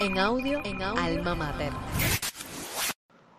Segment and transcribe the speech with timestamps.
[0.00, 1.72] en audio, en audio, Alma Mater.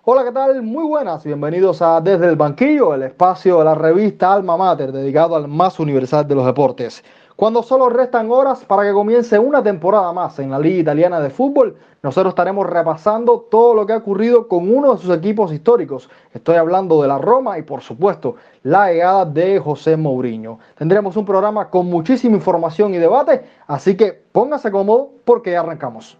[0.03, 0.61] Hola, ¿qué tal?
[0.61, 5.35] Muy buenas, bienvenidos a Desde el Banquillo, el espacio de la revista Alma Mater dedicado
[5.35, 7.03] al más universal de los deportes.
[7.37, 11.29] Cuando solo restan horas para que comience una temporada más en la Liga Italiana de
[11.29, 16.09] Fútbol, nosotros estaremos repasando todo lo que ha ocurrido con uno de sus equipos históricos.
[16.33, 20.59] Estoy hablando de la Roma y por supuesto la llegada de José Mourinho.
[20.75, 26.18] Tendremos un programa con muchísima información y debate, así que póngase cómodo porque ya arrancamos.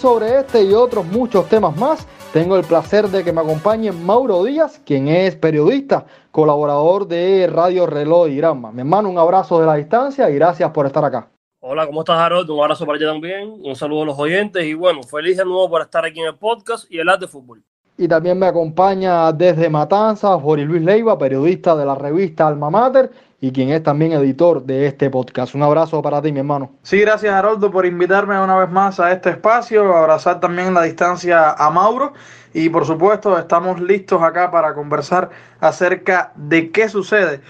[0.00, 4.42] Sobre este y otros muchos temas más, tengo el placer de que me acompañe Mauro
[4.44, 8.72] Díaz, quien es periodista, colaborador de Radio Reloj y Granma.
[8.72, 11.28] Mi hermano, un abrazo de la distancia y gracias por estar acá.
[11.60, 12.48] Hola, ¿cómo estás, Harold?
[12.48, 15.68] Un abrazo para ti también, un saludo a los oyentes y bueno, feliz de nuevo
[15.68, 17.62] por estar aquí en el podcast y el de fútbol.
[17.98, 23.10] Y también me acompaña desde Matanzas Jorge Luis Leiva, periodista de la revista Alma Mater
[23.40, 25.54] y quien es también editor de este podcast.
[25.54, 26.72] Un abrazo para ti, mi hermano.
[26.82, 31.52] Sí, gracias, Haroldo, por invitarme una vez más a este espacio, abrazar también la distancia
[31.52, 32.12] a Mauro
[32.52, 35.30] y por supuesto estamos listos acá para conversar
[35.60, 37.40] acerca de qué sucede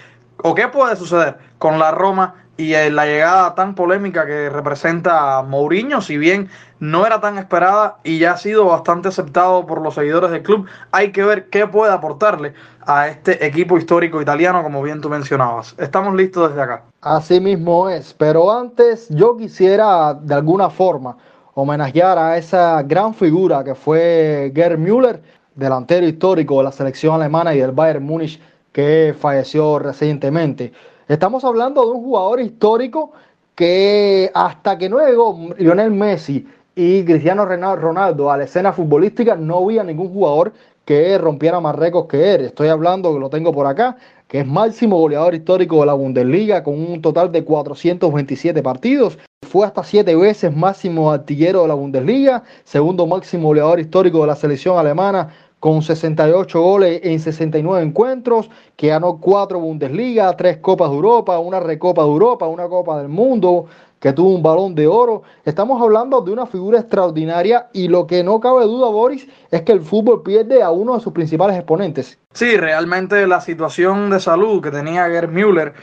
[0.43, 6.01] o qué puede suceder con la Roma y la llegada tan polémica que representa Mourinho,
[6.01, 6.49] si bien
[6.79, 10.67] no era tan esperada y ya ha sido bastante aceptado por los seguidores del club,
[10.91, 12.53] hay que ver qué puede aportarle
[12.85, 15.75] a este equipo histórico italiano, como bien tú mencionabas.
[15.77, 16.83] Estamos listos desde acá.
[17.01, 21.17] Así mismo es, pero antes yo quisiera de alguna forma
[21.53, 25.21] homenajear a esa gran figura que fue Gerd Müller,
[25.55, 28.39] delantero histórico de la selección alemana y del Bayern Múnich
[28.71, 30.71] que falleció recientemente.
[31.11, 33.11] Estamos hablando de un jugador histórico
[33.53, 39.57] que hasta que no llegó Lionel Messi y Cristiano Ronaldo a la escena futbolística no
[39.57, 40.53] había ningún jugador
[40.85, 42.45] que rompiera más récords que él.
[42.45, 43.97] Estoy hablando, lo tengo por acá,
[44.29, 49.19] que es máximo goleador histórico de la Bundesliga con un total de 427 partidos.
[49.45, 54.35] Fue hasta siete veces máximo artillero de la Bundesliga, segundo máximo goleador histórico de la
[54.37, 55.27] selección alemana
[55.61, 61.59] con 68 goles en 69 encuentros, que ganó cuatro Bundesliga, tres Copas de Europa, una
[61.59, 63.67] Recopa de Europa, una Copa del Mundo,
[63.99, 65.21] que tuvo un balón de oro.
[65.45, 69.71] Estamos hablando de una figura extraordinaria y lo que no cabe duda, Boris, es que
[69.71, 72.17] el fútbol pierde a uno de sus principales exponentes.
[72.33, 75.73] Sí, realmente la situación de salud que tenía Gerd Müller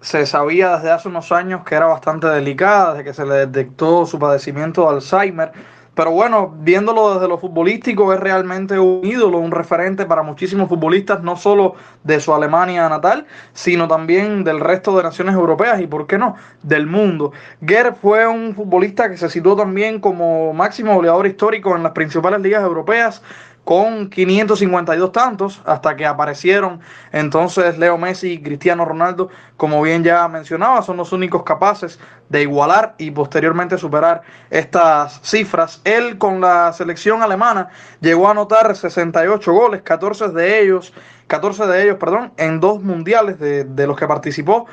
[0.00, 4.06] se sabía desde hace unos años que era bastante delicada, desde que se le detectó
[4.06, 5.52] su padecimiento de Alzheimer
[5.98, 11.24] pero bueno, viéndolo desde lo futbolístico, es realmente un ídolo, un referente para muchísimos futbolistas,
[11.24, 16.06] no solo de su Alemania natal, sino también del resto de naciones europeas y, ¿por
[16.06, 17.32] qué no?, del mundo.
[17.66, 22.42] Gerd fue un futbolista que se situó también como máximo goleador histórico en las principales
[22.42, 23.20] ligas europeas,
[23.68, 26.80] con 552 tantos hasta que aparecieron
[27.12, 32.40] entonces Leo Messi y Cristiano Ronaldo, como bien ya mencionaba, son los únicos capaces de
[32.40, 35.82] igualar y posteriormente superar estas cifras.
[35.84, 37.68] Él con la selección alemana
[38.00, 40.94] llegó a anotar 68 goles, 14 de ellos,
[41.26, 44.66] 14 de ellos, perdón, en dos mundiales de, de los que participó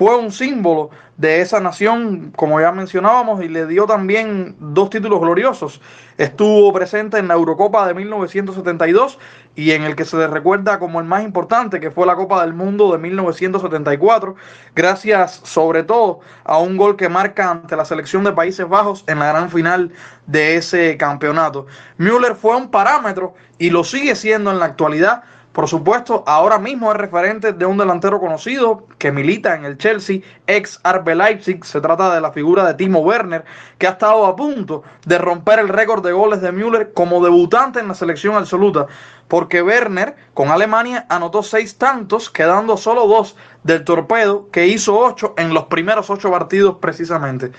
[0.00, 0.88] fue un símbolo
[1.18, 5.82] de esa nación, como ya mencionábamos, y le dio también dos títulos gloriosos.
[6.16, 9.18] Estuvo presente en la Eurocopa de 1972
[9.54, 12.40] y en el que se le recuerda como el más importante, que fue la Copa
[12.40, 14.36] del Mundo de 1974,
[14.74, 19.18] gracias sobre todo a un gol que marca ante la selección de Países Bajos en
[19.18, 19.92] la gran final
[20.26, 21.66] de ese campeonato.
[21.98, 26.92] Müller fue un parámetro y lo sigue siendo en la actualidad por supuesto, ahora mismo
[26.92, 31.64] es referente de un delantero conocido que milita en el Chelsea, ex Arbe Leipzig.
[31.64, 33.44] Se trata de la figura de Timo Werner,
[33.76, 37.80] que ha estado a punto de romper el récord de goles de Müller como debutante
[37.80, 38.86] en la selección absoluta.
[39.26, 45.34] Porque Werner, con Alemania, anotó seis tantos, quedando solo dos del torpedo, que hizo ocho
[45.36, 47.50] en los primeros ocho partidos precisamente.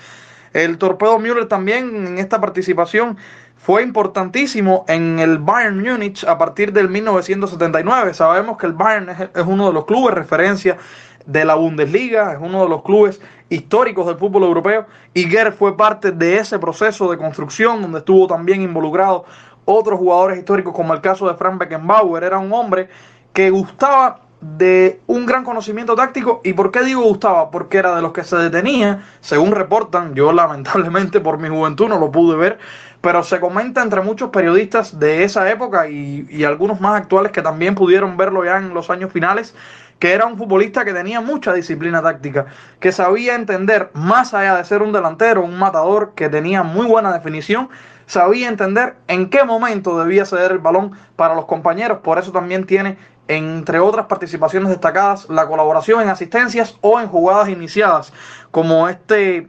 [0.54, 3.18] El torpedo Müller también en esta participación
[3.62, 8.12] fue importantísimo en el Bayern Múnich a partir del 1979.
[8.12, 10.78] Sabemos que el Bayern es, uno de los clubes referencia
[11.26, 13.20] de la Bundesliga, es uno de los clubes
[13.50, 18.26] históricos del fútbol europeo y Gerd fue parte de ese proceso de construcción donde estuvo
[18.26, 19.26] también involucrado
[19.64, 22.24] otros jugadores históricos como el caso de Frank Beckenbauer.
[22.24, 22.88] Era un hombre
[23.32, 26.40] que gustaba de un gran conocimiento táctico.
[26.42, 27.50] ¿Y por qué digo gustaba?
[27.52, 31.98] Porque era de los que se detenía, según reportan, yo lamentablemente por mi juventud no
[31.98, 32.58] lo pude ver,
[33.02, 37.42] pero se comenta entre muchos periodistas de esa época y, y algunos más actuales que
[37.42, 39.54] también pudieron verlo ya en los años finales,
[39.98, 42.46] que era un futbolista que tenía mucha disciplina táctica,
[42.80, 47.12] que sabía entender, más allá de ser un delantero, un matador que tenía muy buena
[47.12, 47.68] definición,
[48.06, 52.66] sabía entender en qué momento debía ceder el balón para los compañeros, por eso también
[52.66, 58.12] tiene, entre otras participaciones destacadas, la colaboración en asistencias o en jugadas iniciadas,
[58.50, 59.48] como este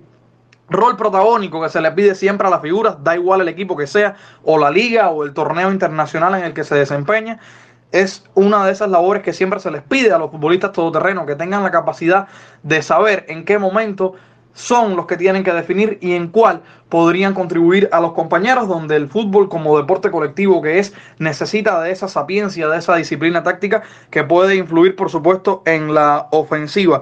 [0.73, 3.87] rol protagónico que se le pide siempre a las figuras, da igual el equipo que
[3.87, 7.39] sea, o la liga o el torneo internacional en el que se desempeña
[7.93, 11.35] es una de esas labores que siempre se les pide a los futbolistas todoterrenos, que
[11.35, 12.27] tengan la capacidad
[12.63, 14.15] de saber en qué momento
[14.53, 18.95] son los que tienen que definir y en cuál podrían contribuir a los compañeros, donde
[18.95, 23.83] el fútbol como deporte colectivo que es necesita de esa sapiencia, de esa disciplina táctica
[24.09, 27.01] que puede influir por supuesto en la ofensiva.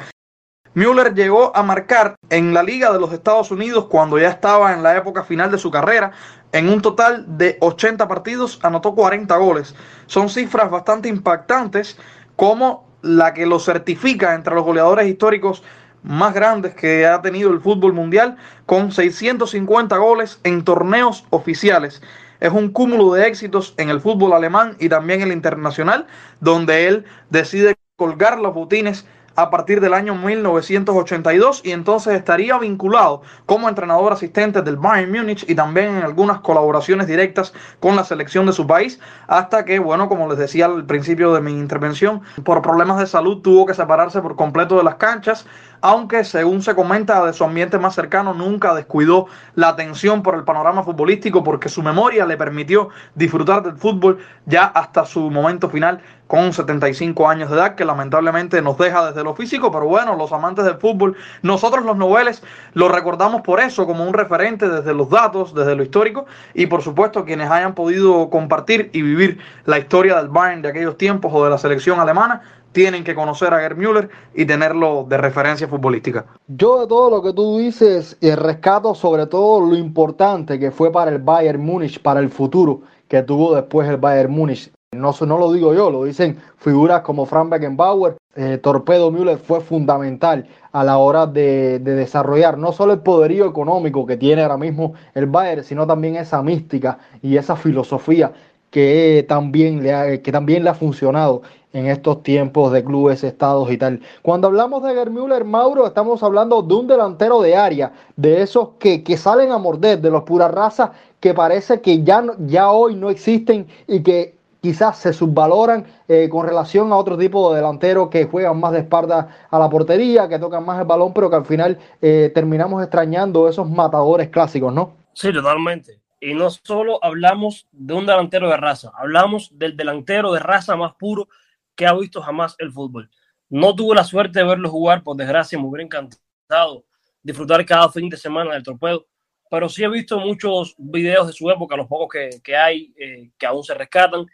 [0.74, 4.82] Müller llegó a marcar en la Liga de los Estados Unidos cuando ya estaba en
[4.82, 6.12] la época final de su carrera.
[6.54, 9.76] En un total de 80 partidos anotó 40 goles.
[10.06, 11.98] Son cifras bastante impactantes
[12.38, 15.62] como la que lo certifica entre los goleadores históricos
[16.04, 22.02] más grandes que ha tenido el fútbol mundial con 650 goles en torneos oficiales.
[22.40, 26.08] Es un cúmulo de éxitos en el fútbol alemán y también el internacional,
[26.40, 33.22] donde él decide colgar los botines a partir del año 1982 y entonces estaría vinculado
[33.46, 38.46] como entrenador asistente del Bayern Múnich y también en algunas colaboraciones directas con la selección
[38.46, 42.62] de su país hasta que, bueno, como les decía al principio de mi intervención, por
[42.62, 45.46] problemas de salud tuvo que separarse por completo de las canchas,
[45.82, 50.44] aunque según se comenta de su ambiente más cercano nunca descuidó la atención por el
[50.44, 56.02] panorama futbolístico porque su memoria le permitió disfrutar del fútbol ya hasta su momento final
[56.32, 60.32] con 75 años de edad, que lamentablemente nos deja desde lo físico, pero bueno, los
[60.32, 62.42] amantes del fútbol, nosotros los noveles
[62.74, 66.84] lo recordamos por eso, como un referente desde los datos, desde lo histórico, y por
[66.84, 71.44] supuesto quienes hayan podido compartir y vivir la historia del Bayern de aquellos tiempos o
[71.44, 72.42] de la selección alemana,
[72.72, 76.26] tienen que conocer a Gerd Müller y tenerlo de referencia futbolística.
[76.48, 80.92] Yo de todo lo que tú dices, y rescato sobre todo lo importante que fue
[80.92, 84.72] para el Bayern Múnich, para el futuro que tuvo después el Bayern Múnich.
[84.94, 88.18] No, no lo digo yo, lo dicen figuras como Frank Beckenbauer.
[88.62, 94.18] Torpedo Müller fue fundamental a la hora de, desarrollar no solo el poderío económico que
[94.18, 98.34] tiene ahora mismo el Bayern, sino también esa mística y esa filosofía
[98.72, 103.72] que también le ha, que también le ha funcionado en estos tiempos de clubes, estados
[103.72, 104.02] y tal.
[104.24, 108.70] Cuando hablamos de Gerd Müller, Mauro, estamos hablando de un delantero de área, de esos
[108.80, 110.92] que, que salen a morder, de los pura raza
[111.22, 116.48] que parece que ya, ya hoy no existen y que quizás se subvaloran eh, con
[116.48, 120.40] relación a otro tipo de delanteros que juegan más de espalda a la portería, que
[120.40, 124.94] tocan más el balón, pero que al final eh, terminamos extrañando esos matadores clásicos, ¿no?
[125.14, 126.01] Sí, totalmente.
[126.22, 130.94] Y no solo hablamos de un delantero de raza, hablamos del delantero de raza más
[130.94, 131.28] puro
[131.76, 133.10] que ha visto jamás el fútbol.
[133.50, 136.86] No tuve la suerte de verlo jugar, por desgracia, me hubiera encantado
[137.24, 139.08] disfrutar cada fin de semana del torpedo,
[139.50, 143.32] pero sí he visto muchos videos de su época, los pocos que, que hay, eh,
[143.38, 144.26] que aún se rescatan,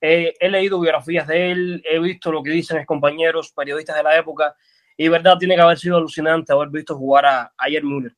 [0.00, 4.02] eh, he leído biografías de él, he visto lo que dicen mis compañeros periodistas de
[4.02, 4.56] la época
[4.96, 8.14] y verdad tiene que haber sido alucinante haber visto jugar a, ayer Müller.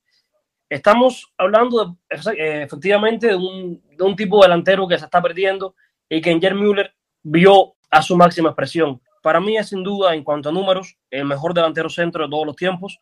[0.69, 5.77] Estamos hablando eh, efectivamente de un, tipo delantero que se está perdiendo
[6.09, 6.93] y que Ger Müller
[7.23, 9.01] vio a su máxima expresión.
[9.23, 12.47] Para mí es sin duda, en cuanto a números, el mejor delantero centro de todos
[12.47, 12.99] los tiempos.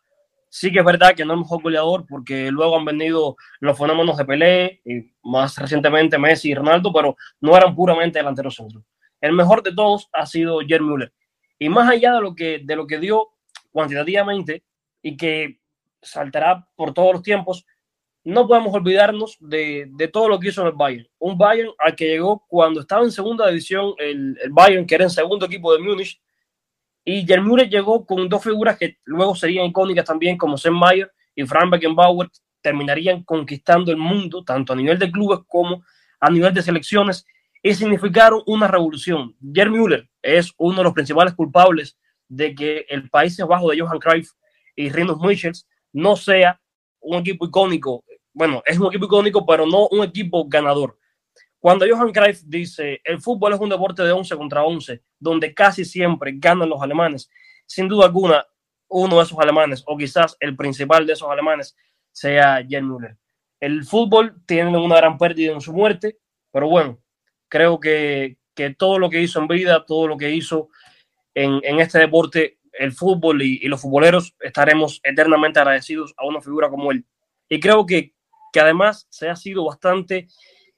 [0.50, 4.17] Sí que es verdad que no es mejor goleador porque luego han venido los fenómenos
[4.19, 8.84] de Pelé y más recientemente Messi y Ronaldo, pero no eran puramente delanteros centro.
[9.20, 11.12] El mejor de todos ha sido Jerry Müller.
[11.58, 13.31] Y más allá de lo que, de lo que dio
[13.72, 14.62] cuantitativamente
[15.03, 15.58] y que
[16.05, 17.67] saltará por todos los tiempos,
[18.25, 21.08] no podemos olvidarnos de, de, todo lo que hizo en el Bayern.
[21.19, 25.05] Un Bayern al que llegó cuando estaba en segunda división el, el Bayern, que era
[25.05, 26.20] en segundo equipo de Múnich,
[27.05, 31.44] y Müller llegó con dos figuras que luego serían icónicas también, como Sam Mayer y
[31.44, 32.31] Frank Beckenbauer,
[32.63, 35.84] terminarían conquistando el mundo, tanto a nivel de clubes como
[36.19, 37.27] a nivel de selecciones,
[37.63, 39.37] y significaron una revolución.
[39.53, 43.99] Gerd Müller es uno de los principales culpables de que el Países Bajos de Johan
[43.99, 44.31] Cruyff
[44.75, 46.60] y Rinus Michels no sea
[47.01, 48.05] un equipo icónico.
[48.32, 50.98] Bueno, es un equipo icónico, pero no un equipo ganador.
[51.58, 55.84] Cuando Johan Cruyff dice, el fútbol es un deporte de 11 contra 11, donde casi
[55.84, 57.31] siempre ganan los alemanes,
[57.65, 58.44] sin duda alguna,
[58.89, 61.74] uno de esos alemanes, o quizás el principal de esos alemanes,
[62.13, 63.17] sea Jan Müller.
[63.60, 66.19] El fútbol tiene una gran pérdida en su muerte,
[66.53, 66.98] pero bueno,
[67.48, 70.69] creo que, que todo lo que hizo en vida, todo lo que hizo
[71.34, 76.69] en, en este deporte, el fútbol y, los futboleros, estaremos eternamente agradecidos a una figura
[76.69, 77.04] como él.
[77.48, 78.14] Y creo que
[78.54, 80.28] que además se ha sido bastante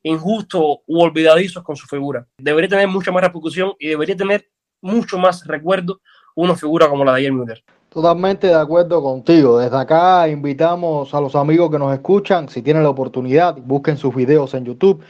[0.02, 2.26] injusto u olvidadizo con su figura.
[2.38, 4.48] Debería tener mucha más repercusión y debería tener
[4.80, 6.00] mucho más recuerdo
[6.34, 7.62] una figura como la de Jair Müller.
[7.90, 9.58] Totalmente de acuerdo contigo.
[9.58, 14.14] Desde acá invitamos a los amigos que nos escuchan, si tienen la oportunidad, busquen sus
[14.14, 15.04] videos en YouTube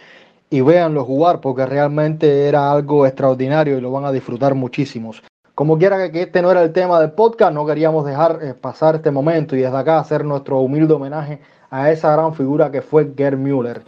[0.51, 5.23] y véanlo jugar porque realmente era algo extraordinario y lo van a disfrutar muchísimos.
[5.57, 8.97] Como quiera que este no era el tema del podcast, no queríamos dejar eh, pasar
[8.97, 13.11] este momento y desde acá hacer nuestro humilde homenaje a esa gran figura que fue
[13.17, 13.83] Gerd Müller.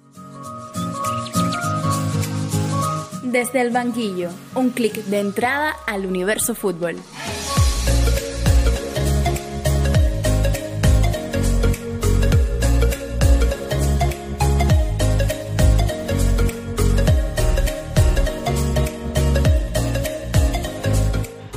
[3.22, 6.96] Desde el banquillo, un clic de entrada al universo fútbol.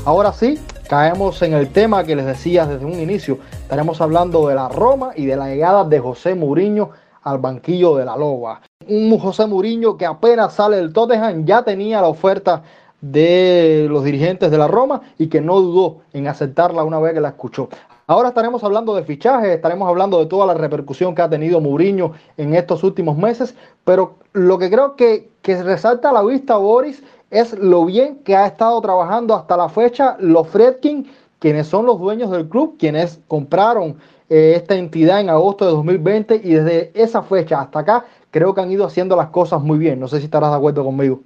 [0.03, 3.37] Ahora sí, caemos en el tema que les decía desde un inicio.
[3.51, 6.89] Estaremos hablando de la Roma y de la llegada de José Mourinho
[7.21, 8.61] al banquillo de la Loba.
[8.87, 12.63] Un José Mourinho que apenas sale del Tottenham ya tenía la oferta
[12.99, 17.21] de los dirigentes de la Roma y que no dudó en aceptarla una vez que
[17.21, 17.69] la escuchó.
[18.11, 22.11] Ahora estaremos hablando de fichajes, estaremos hablando de toda la repercusión que ha tenido Mourinho
[22.35, 27.57] en estos últimos meses, pero lo que creo que, resalta a la vista Boris es
[27.57, 32.31] lo bien que ha estado trabajando hasta la fecha los Fredkin, quienes son los dueños
[32.31, 33.95] del club, quienes compraron
[34.27, 38.59] eh, esta entidad en agosto de 2020 y desde esa fecha hasta acá creo que
[38.59, 40.01] han ido haciendo las cosas muy bien.
[40.01, 41.21] No sé si estarás de acuerdo conmigo.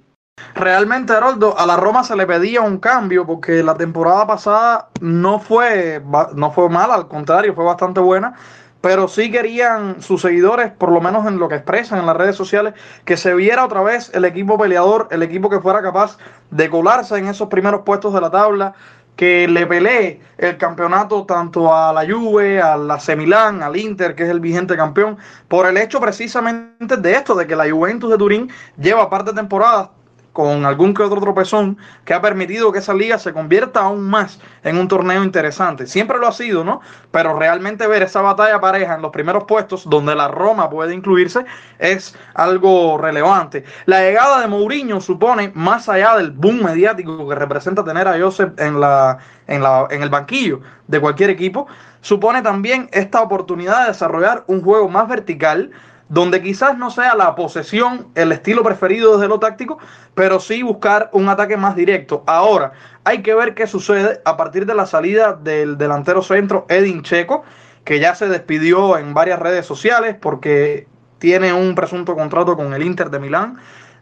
[0.56, 5.38] Realmente, Haroldo, a la Roma se le pedía un cambio porque la temporada pasada no
[5.38, 6.02] fue,
[6.34, 8.34] no fue mala, al contrario, fue bastante buena
[8.80, 12.36] pero sí querían sus seguidores, por lo menos en lo que expresan en las redes
[12.36, 12.74] sociales,
[13.04, 16.18] que se viera otra vez el equipo peleador, el equipo que fuera capaz
[16.52, 18.74] de colarse en esos primeros puestos de la tabla,
[19.16, 24.22] que le pelee el campeonato tanto a la Juve, a la Milán, al Inter, que
[24.22, 25.16] es el vigente campeón,
[25.48, 29.36] por el hecho precisamente de esto, de que la Juventus de Turín lleva parte de
[29.36, 29.88] temporadas
[30.36, 34.38] con algún que otro tropezón que ha permitido que esa liga se convierta aún más
[34.64, 35.86] en un torneo interesante.
[35.86, 36.82] Siempre lo ha sido, ¿no?
[37.10, 41.46] Pero realmente ver esa batalla pareja en los primeros puestos, donde la Roma puede incluirse,
[41.78, 43.64] es algo relevante.
[43.86, 48.52] La llegada de Mourinho supone, más allá del boom mediático que representa tener a Joseph
[48.58, 49.16] en, la,
[49.46, 51.66] en, la, en el banquillo de cualquier equipo,
[52.02, 55.70] supone también esta oportunidad de desarrollar un juego más vertical,
[56.08, 59.78] donde quizás no sea la posesión el estilo preferido desde lo táctico,
[60.14, 62.22] pero sí buscar un ataque más directo.
[62.26, 62.72] Ahora,
[63.04, 67.44] hay que ver qué sucede a partir de la salida del delantero centro Edin Checo,
[67.84, 70.86] que ya se despidió en varias redes sociales porque
[71.18, 73.58] tiene un presunto contrato con el Inter de Milán.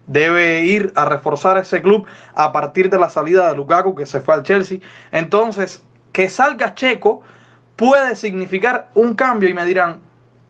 [0.06, 4.20] Debe ir a reforzar ese club a partir de la salida de Lukaku, que se
[4.20, 4.80] fue al Chelsea.
[5.10, 5.82] Entonces,
[6.12, 7.22] que salga Checo
[7.76, 10.00] puede significar un cambio y me dirán,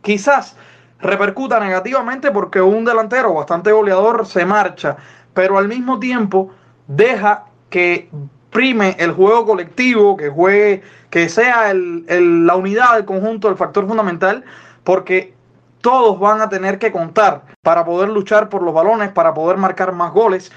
[0.02, 0.56] quizás
[1.04, 4.96] repercuta negativamente porque un delantero bastante goleador se marcha,
[5.34, 6.50] pero al mismo tiempo
[6.88, 8.08] deja que
[8.50, 13.86] prime el juego colectivo, que juegue, que sea el, la unidad del conjunto el factor
[13.86, 14.44] fundamental,
[14.82, 15.34] porque
[15.80, 19.92] todos van a tener que contar para poder luchar por los balones, para poder marcar
[19.92, 20.50] más goles.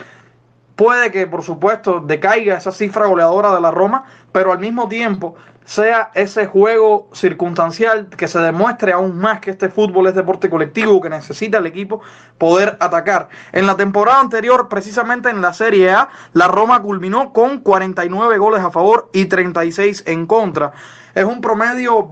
[0.75, 5.35] Puede que, por supuesto, decaiga esa cifra goleadora de la Roma, pero al mismo tiempo
[5.67, 11.01] sea ese juego circunstancial que se demuestre aún más que este fútbol es deporte colectivo,
[11.01, 11.99] que necesita el equipo
[12.37, 13.27] poder atacar.
[13.51, 18.61] En la temporada anterior, precisamente en la Serie A, la Roma culminó con 49 goles
[18.61, 20.71] a favor y 36 en contra.
[21.13, 22.07] Es un promedio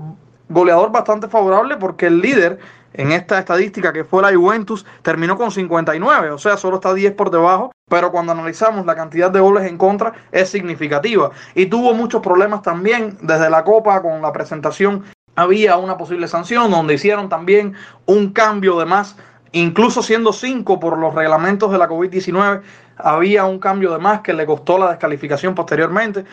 [0.50, 2.58] goleador bastante favorable porque el líder
[2.96, 7.12] en esta estadística que fue la Juventus terminó con 59, o sea, solo está 10
[7.12, 11.30] por debajo, pero cuando analizamos la cantidad de goles en contra es significativa.
[11.54, 15.04] Y tuvo muchos problemas también desde la Copa con la presentación.
[15.34, 17.74] Había una posible sanción donde hicieron también
[18.06, 19.16] un cambio de más,
[19.52, 22.62] incluso siendo 5 por los reglamentos de la COVID-19,
[22.96, 26.24] había un cambio de más que le costó la descalificación posteriormente.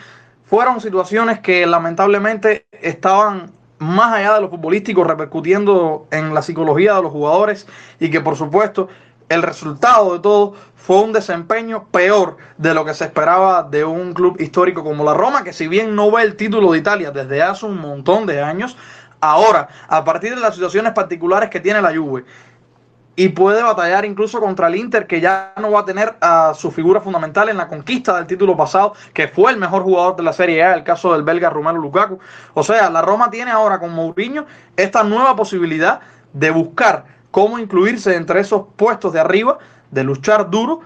[0.46, 7.02] Fueron situaciones que lamentablemente estaban más allá de lo futbolístico, repercutiendo en la psicología de
[7.02, 7.66] los jugadores
[7.98, 8.88] y que por supuesto
[9.28, 14.12] el resultado de todo fue un desempeño peor de lo que se esperaba de un
[14.12, 17.42] club histórico como la Roma, que si bien no ve el título de Italia desde
[17.42, 18.76] hace un montón de años,
[19.20, 22.24] ahora, a partir de las situaciones particulares que tiene la Juve
[23.16, 26.70] y puede batallar incluso contra el Inter, que ya no va a tener a su
[26.70, 30.32] figura fundamental en la conquista del título pasado, que fue el mejor jugador de la
[30.32, 32.18] Serie A, el caso del belga Romelu Lukaku.
[32.54, 36.00] O sea, la Roma tiene ahora con Mourinho esta nueva posibilidad
[36.32, 39.58] de buscar cómo incluirse entre esos puestos de arriba,
[39.90, 40.80] de luchar duro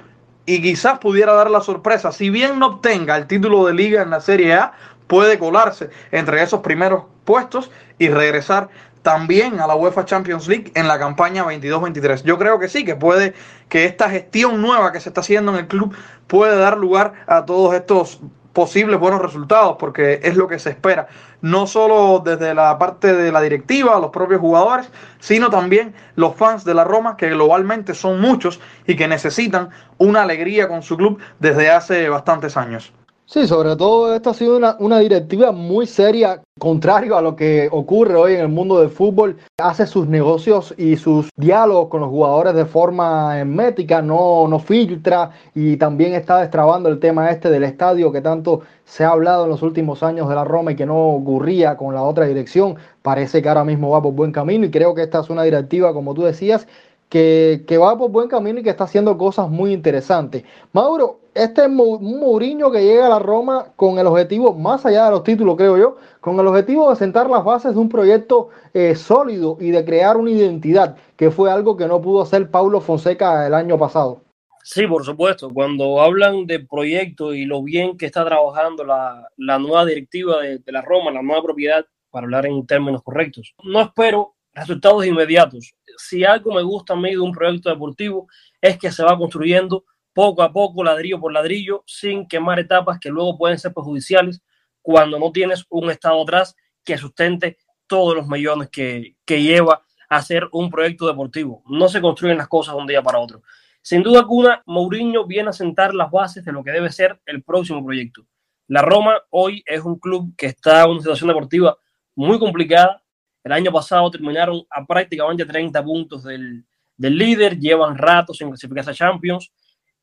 [0.44, 4.10] y quizás pudiera dar la sorpresa, si bien no obtenga el título de liga en
[4.10, 4.72] la Serie A,
[5.06, 8.70] puede colarse entre esos primeros puestos y regresar
[9.08, 12.24] también a la UEFA Champions League en la campaña 22-23.
[12.24, 13.32] Yo creo que sí, que puede,
[13.70, 15.96] que esta gestión nueva que se está haciendo en el club
[16.26, 18.20] puede dar lugar a todos estos
[18.52, 21.08] posibles buenos resultados, porque es lo que se espera,
[21.40, 26.66] no solo desde la parte de la directiva, los propios jugadores, sino también los fans
[26.66, 31.18] de la Roma, que globalmente son muchos y que necesitan una alegría con su club
[31.38, 32.92] desde hace bastantes años.
[33.30, 37.68] Sí, sobre todo esta ha sido una, una, directiva muy seria, contrario a lo que
[37.70, 39.36] ocurre hoy en el mundo del fútbol.
[39.58, 45.32] Hace sus negocios y sus diálogos con los jugadores de forma hermética, no, no filtra
[45.54, 49.50] y también está destrabando el tema este del estadio que tanto se ha hablado en
[49.50, 52.76] los últimos años de la Roma y que no ocurría con la otra dirección.
[53.02, 55.92] Parece que ahora mismo va por buen camino y creo que esta es una directiva,
[55.92, 56.66] como tú decías,
[57.08, 60.44] que, que va por buen camino y que está haciendo cosas muy interesantes.
[60.72, 65.12] Mauro, este es Mourinho que llega a la Roma con el objetivo, más allá de
[65.12, 68.94] los títulos, creo yo, con el objetivo de sentar las bases de un proyecto eh,
[68.96, 73.46] sólido y de crear una identidad, que fue algo que no pudo hacer Paulo Fonseca
[73.46, 74.22] el año pasado.
[74.64, 75.48] Sí, por supuesto.
[75.48, 80.58] Cuando hablan de proyecto y lo bien que está trabajando la, la nueva directiva de,
[80.58, 85.72] de la Roma, la nueva propiedad, para hablar en términos correctos, no espero resultados inmediatos.
[85.98, 88.28] Si algo me gusta a mí de un proyecto deportivo
[88.60, 93.10] es que se va construyendo poco a poco, ladrillo por ladrillo, sin quemar etapas que
[93.10, 94.42] luego pueden ser perjudiciales
[94.82, 100.48] cuando no tienes un Estado atrás que sustente todos los millones que, lleva a hacer
[100.52, 101.62] un proyecto deportivo.
[101.66, 103.42] No se construyen las cosas de un día para otro.
[103.82, 107.42] Sin duda alguna, Mourinho viene a sentar las bases de lo que debe ser el
[107.42, 108.26] próximo proyecto.
[108.66, 111.78] La Roma hoy es un club que está en una situación deportiva
[112.14, 113.02] muy complicada.
[113.44, 116.64] El año pasado terminaron a prácticamente 30 puntos del,
[116.96, 119.52] del líder, llevan ratos en clasificarse a Champions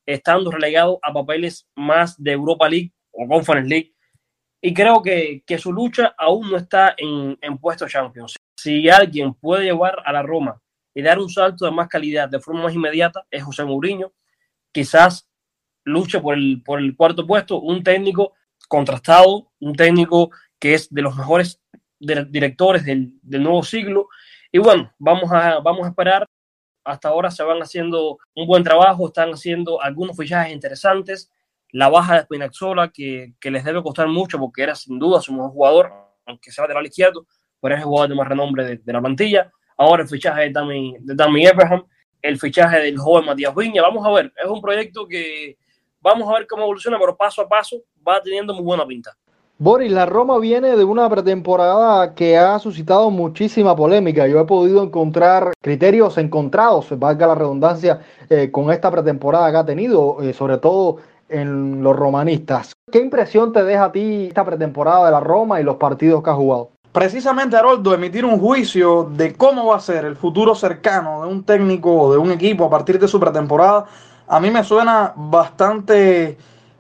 [0.06, 3.94] estando relegado a papeles más de Europa League o Conference League.
[4.62, 8.36] Y creo que, que su lucha aún no está en, en puestos Champions.
[8.56, 10.62] Si alguien puede llevar a la Roma
[10.94, 14.13] y dar un salto de más calidad de forma más inmediata, es José Mourinho.
[14.72, 15.30] Quizás
[15.84, 18.34] luche por el, por el cuarto puesto, un técnico
[18.68, 21.62] contrastado, un técnico que es de los mejores
[22.00, 24.10] directores del, nuevo siglo.
[24.52, 26.25] Y bueno, vamos a, vamos a esperar
[26.86, 31.31] hasta ahora se van haciendo un buen trabajo, están haciendo algunos fichajes interesantes.
[31.72, 35.50] La baja de Spinazzola, que, les debe costar mucho porque era sin duda su mejor
[35.50, 35.92] jugador,
[36.25, 37.25] aunque sea lateral izquierdo,
[37.60, 39.51] pero es el jugador de más renombre de, de la plantilla.
[39.77, 41.86] Ahora el fichaje de Tammy, de Tammy Abraham,
[42.22, 43.81] el fichaje del joven Matías Viña.
[43.81, 45.58] Vamos a ver, es un proyecto que
[46.00, 47.77] vamos a ver cómo evoluciona, pero paso a paso
[48.08, 49.18] va teniendo muy buena pinta.
[49.57, 54.27] Boris, la Roma viene de una pretemporada que ha suscitado muchísima polémica.
[54.27, 59.65] Yo he podido encontrar criterios encontrados, valga la redundancia, eh, con esta pretemporada que ha
[59.65, 60.98] tenido, eh, sobre todo
[61.29, 62.74] en los romanistas.
[62.91, 66.31] ¿Qué impresión te deja a ti esta pretemporada de la Roma y los partidos que
[66.31, 66.72] ha jugado?
[66.91, 71.46] Precisamente, Haroldo, emitir un juicio de cómo va a ser el futuro cercano de un
[71.46, 73.85] técnico o de un equipo a partir de su pretemporada,
[74.27, 76.37] a mí me suena bastante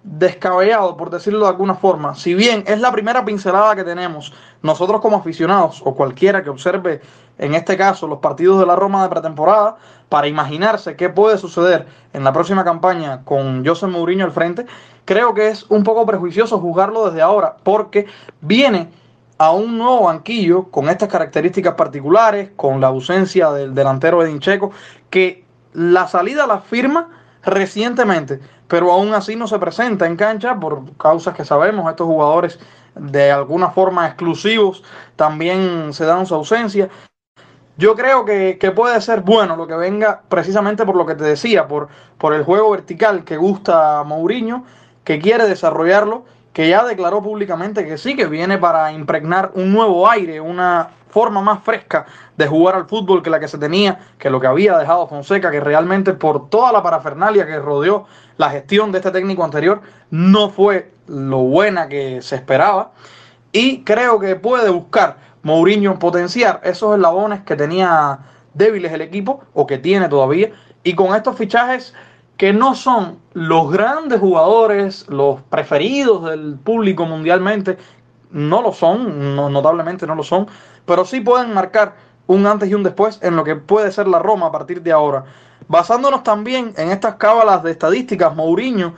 [0.07, 2.13] descabellado, por decirlo de alguna forma.
[2.13, 7.01] Si bien es la primera pincelada que tenemos nosotros como aficionados o cualquiera que observe
[7.39, 11.87] en este caso los partidos de la Roma de pretemporada para imaginarse qué puede suceder
[12.13, 14.67] en la próxima campaña con José Mourinho al frente,
[15.05, 18.05] creo que es un poco prejuicioso juzgarlo desde ahora porque
[18.41, 18.91] viene
[19.39, 24.71] a un nuevo banquillo con estas características particulares, con la ausencia del delantero Edin Checo,
[25.09, 27.09] que la salida la firma
[27.45, 31.89] recientemente, pero aún así no se presenta en cancha por causas que sabemos.
[31.89, 32.59] Estos jugadores
[32.95, 34.83] de alguna forma exclusivos
[35.15, 36.89] también se dan su ausencia.
[37.77, 41.25] Yo creo que, que, puede ser bueno lo que venga precisamente por lo que te
[41.25, 44.63] decía, por, por el juego vertical que gusta Mourinho,
[45.03, 46.23] que quiere desarrollarlo,
[46.53, 51.39] que ya declaró públicamente que sí, que viene para impregnar un nuevo aire, una forma
[51.39, 54.77] más fresca de jugar al fútbol que la que se tenía, que lo que había
[54.77, 59.45] dejado Fonseca, que realmente por toda la parafernalia que rodeó la gestión de este técnico
[59.45, 59.79] anterior,
[60.11, 62.91] no fue lo buena que se esperaba.
[63.53, 68.19] Y creo que puede buscar Mourinho potenciar esos eslabones que tenía
[68.53, 70.49] débiles el equipo, o que tiene todavía,
[70.83, 71.93] y con estos fichajes
[72.35, 77.77] que no son los grandes jugadores, los preferidos del público mundialmente,
[78.35, 80.47] no lo son, no, notablemente no lo son,
[80.85, 81.95] pero sí pueden marcar
[82.27, 84.91] un antes y un después en lo que puede ser la Roma a partir de
[84.91, 85.23] ahora.
[85.69, 88.93] Basándonos también en estas cábalas de estadísticas, Mourinho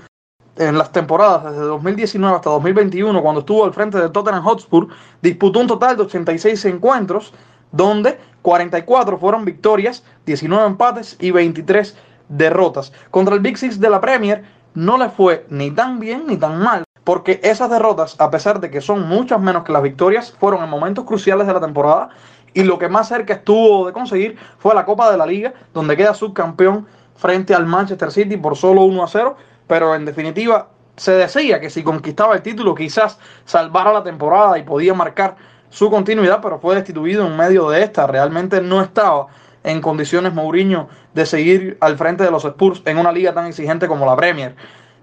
[0.55, 4.87] en las temporadas desde 2019 hasta 2021, cuando estuvo al frente del Tottenham Hotspur,
[5.21, 7.31] disputó un total de 86 encuentros,
[7.71, 11.95] donde 44 fueron victorias, 19 empates y 23
[12.27, 12.91] derrotas.
[13.11, 16.57] Contra el Big Six de la Premier no le fue ni tan bien ni tan
[16.57, 20.61] mal, porque esas derrotas, a pesar de que son muchas menos que las victorias, fueron
[20.61, 22.09] en momentos cruciales de la temporada
[22.53, 25.95] y lo que más cerca estuvo de conseguir fue la Copa de la Liga, donde
[25.95, 30.67] queda subcampeón frente al Manchester City por solo 1 a 0, pero en definitiva
[30.97, 35.37] se decía que si conquistaba el título quizás salvara la temporada y podía marcar
[35.69, 38.05] su continuidad, pero fue destituido en medio de esta.
[38.05, 39.27] Realmente no estaba
[39.63, 43.87] en condiciones Mourinho de seguir al frente de los Spurs en una liga tan exigente
[43.87, 44.57] como la Premier.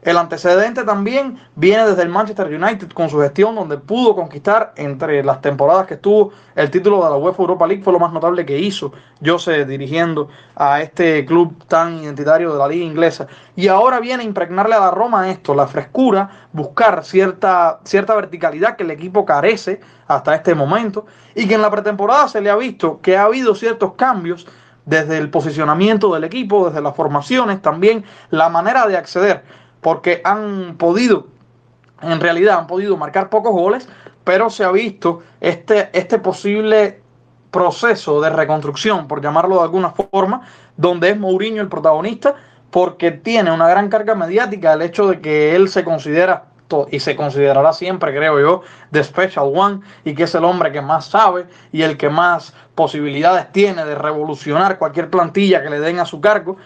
[0.05, 5.25] El antecedente también viene desde el Manchester United con su gestión donde pudo conquistar entre
[5.25, 8.45] las temporadas que estuvo el título de la UEFA Europa League fue lo más notable
[8.45, 8.93] que hizo
[9.25, 13.27] Jose dirigiendo a este club tan identitario de la liga inglesa.
[13.57, 18.77] Y ahora viene a impregnarle a la Roma esto, la frescura, buscar cierta, cierta verticalidad
[18.77, 22.57] que el equipo carece hasta este momento y que en la pretemporada se le ha
[22.57, 24.47] visto que ha habido ciertos cambios
[24.85, 30.77] desde el posicionamiento del equipo, desde las formaciones, también la manera de acceder porque han
[30.79, 31.27] podido,
[32.01, 33.87] en realidad han podido marcar pocos goles,
[34.25, 37.03] pero se ha visto este, este posible
[37.51, 40.41] proceso de reconstrucción, por llamarlo de alguna forma,
[40.79, 42.35] donde es Mourinho el protagonista,
[42.71, 46.47] porque tiene una gran carga mediática el hecho de que él se considera
[46.91, 50.81] y se considerará siempre, creo yo, de Special One y que es el hombre que
[50.81, 56.01] más sabe y el que más posibilidades tiene de revolucionar cualquier plantilla que le den
[56.01, 56.57] a su cargo.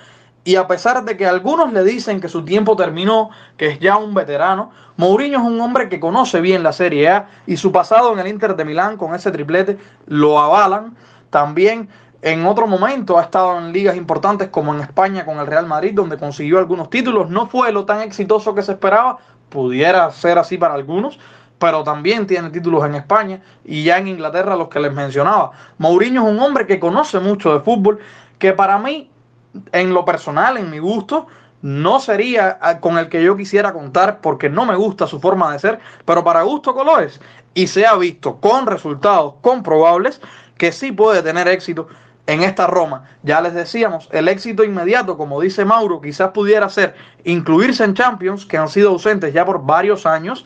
[0.48, 3.98] Y a pesar de que algunos le dicen que su tiempo terminó, que es ya
[3.98, 8.14] un veterano, Mourinho es un hombre que conoce bien la Serie A y su pasado
[8.14, 10.96] en el Inter de Milán con ese triplete lo avalan.
[11.28, 11.90] También
[12.22, 15.92] en otro momento ha estado en ligas importantes como en España con el Real Madrid,
[15.92, 17.28] donde consiguió algunos títulos.
[17.28, 19.18] No fue lo tan exitoso que se esperaba,
[19.50, 21.18] pudiera ser así para algunos,
[21.58, 25.50] pero también tiene títulos en España y ya en Inglaterra los que les mencionaba.
[25.76, 27.98] Mourinho es un hombre que conoce mucho de fútbol,
[28.38, 29.10] que para mí
[29.72, 31.26] en lo personal, en mi gusto,
[31.62, 35.52] no sería ah, con el que yo quisiera contar porque no me gusta su forma
[35.52, 37.20] de ser, pero para gusto colores.
[37.54, 40.20] Y se ha visto con resultados comprobables
[40.56, 41.88] que sí puede tener éxito
[42.26, 43.04] en esta Roma.
[43.22, 46.94] Ya les decíamos, el éxito inmediato, como dice Mauro, quizás pudiera ser
[47.24, 50.44] incluirse en Champions, que han sido ausentes ya por varios años,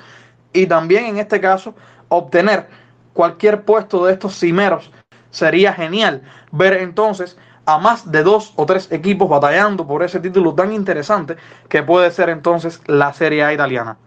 [0.52, 1.74] y también en este caso
[2.08, 2.68] obtener
[3.12, 4.92] cualquier puesto de estos cimeros.
[5.30, 6.22] Sería genial
[6.52, 11.36] ver entonces a más de dos o tres equipos batallando por ese título tan interesante
[11.68, 13.98] que puede ser entonces la Serie A italiana.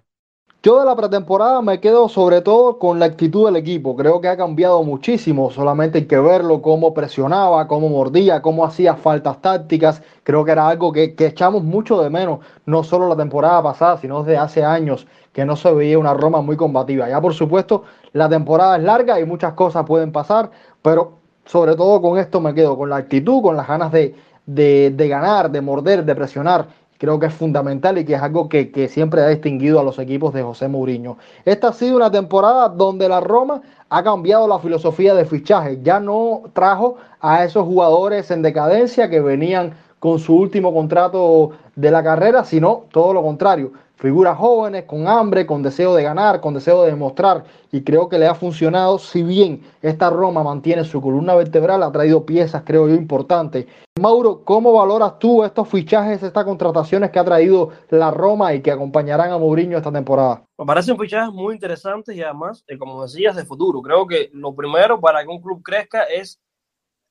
[0.66, 3.96] Yo de la pretemporada me quedo sobre todo con la actitud del equipo.
[3.96, 5.52] Creo que ha cambiado muchísimo.
[5.52, 10.02] Solamente hay que verlo, cómo presionaba, cómo mordía, cómo hacía faltas tácticas.
[10.24, 14.24] Creo que era algo que, echamos mucho de menos, no solo la temporada pasada, sino
[14.24, 17.08] desde hace años que no se veía una Roma muy combativa.
[17.08, 20.50] Ya por supuesto, la temporada es larga y muchas cosas pueden pasar,
[20.82, 25.08] pero sobre todo con esto me quedo, con la actitud, con las ganas de, de,
[25.08, 26.68] ganar, de morder, de presionar.
[26.98, 30.00] Creo que es fundamental y que es algo que, que, siempre ha distinguido a los
[30.00, 31.18] equipos de José Mourinho.
[31.44, 35.80] Esta ha sido una temporada donde la Roma ha cambiado la filosofía de fichaje.
[35.84, 41.92] Ya no trajo a esos jugadores en decadencia que venían con su último contrato de
[41.92, 46.54] la carrera, sino todo lo contrario figuras jóvenes, con hambre, con deseo de ganar, con
[46.54, 51.02] deseo de demostrar, y creo que le ha funcionado, si bien esta Roma mantiene su
[51.02, 53.66] columna vertebral, ha traído piezas, creo yo, importantes.
[54.00, 58.72] Mauro, ¿cómo valoras tú estos fichajes, estas contrataciones que ha traído la Roma y que
[58.72, 60.44] acompañarán a Mourinho esta temporada?
[60.58, 63.82] Me parecen fichajes muy interesantes y además, eh, como decías, de futuro.
[63.82, 66.42] Creo que lo primero para que un club crezca es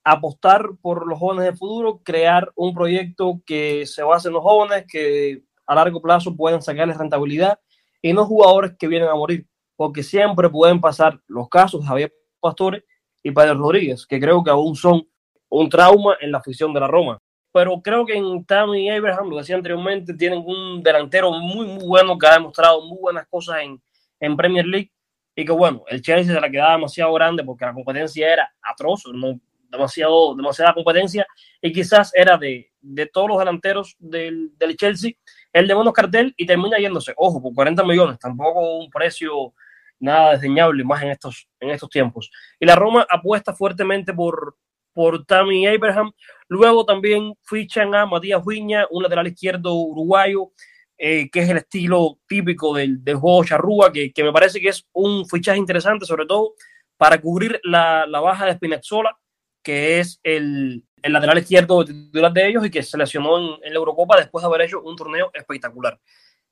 [0.04, 4.84] apostar por los jóvenes de futuro, crear un proyecto que se base en los jóvenes,
[4.86, 7.58] que a largo plazo pueden sacarles rentabilidad
[8.02, 9.46] y no jugadores que vienen a morir,
[9.76, 12.84] porque siempre pueden pasar los casos de Javier Pastores
[13.22, 15.06] y Pedro Rodríguez, que creo que aún son
[15.48, 17.18] un trauma en la afición de la Roma.
[17.52, 22.18] Pero creo que en Tammy Abraham, lo decía anteriormente, tienen un delantero muy, muy bueno
[22.18, 23.80] que ha demostrado muy buenas cosas en,
[24.20, 24.90] en Premier League
[25.36, 29.04] y que bueno, el Chelsea se la quedaba demasiado grande porque la competencia era atroz,
[29.12, 31.26] no, demasiado, demasiada competencia
[31.60, 35.12] y quizás era de, de todos los delanteros del, del Chelsea
[35.54, 39.54] el de menos cartel y termina yéndose, ojo, por 40 millones, tampoco un precio
[40.00, 42.30] nada desdeñable más en estos, en estos tiempos.
[42.58, 44.56] Y la Roma apuesta fuertemente por,
[44.92, 46.12] por Tammy Abraham.
[46.48, 50.50] Luego también fichan a Matías Viña, un lateral izquierdo uruguayo,
[50.98, 54.70] eh, que es el estilo típico del, del juego charrúa, que, que, me parece que
[54.70, 56.54] es un fichaje interesante, sobre todo
[56.96, 59.16] para cubrir la, la baja de Spinazzola,
[59.62, 63.78] que es el, el lateral izquierdo titular de ellos y que se lesionó en, la
[63.78, 66.00] Eurocopa después de haber hecho un torneo espectacular.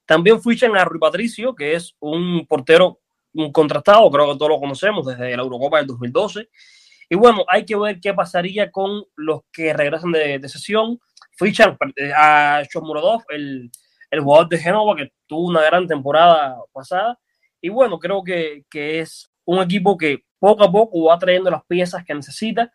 [0.05, 3.01] También fichan a Rui Patricio, que es un portero
[3.51, 6.51] contrastado, creo que todos lo conocemos desde la Eurocopa del 2012.
[7.09, 11.01] Y bueno, hay que ver qué pasaría con los que regresan de, de sesión.
[11.39, 11.79] Fichan
[12.15, 13.71] a Shomurodov, el,
[14.11, 17.19] el jugador de Génova, que tuvo una gran temporada pasada.
[17.63, 21.65] Y bueno, creo que, que es un equipo que poco a poco va trayendo las
[21.65, 22.71] piezas que necesita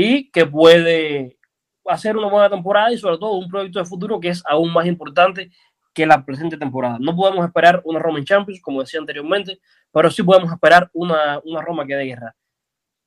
[0.00, 1.36] y que puede
[1.84, 4.86] hacer una buena temporada y sobre todo un proyecto de futuro que es aún más
[4.86, 5.50] importante
[5.92, 6.98] que la presente temporada.
[7.00, 9.58] No podemos esperar una Roma en Champions, como decía anteriormente,
[9.90, 12.36] pero sí podemos esperar una, una Roma que dé guerra.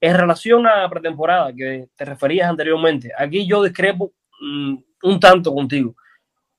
[0.02, 5.54] En relación a la pretemporada que te referías anteriormente, aquí yo discrepo mm, un tanto
[5.54, 5.96] contigo.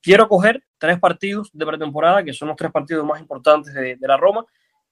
[0.01, 4.17] Quiero coger tres partidos de pretemporada, que son los tres partidos más importantes de, la
[4.17, 4.47] Roma,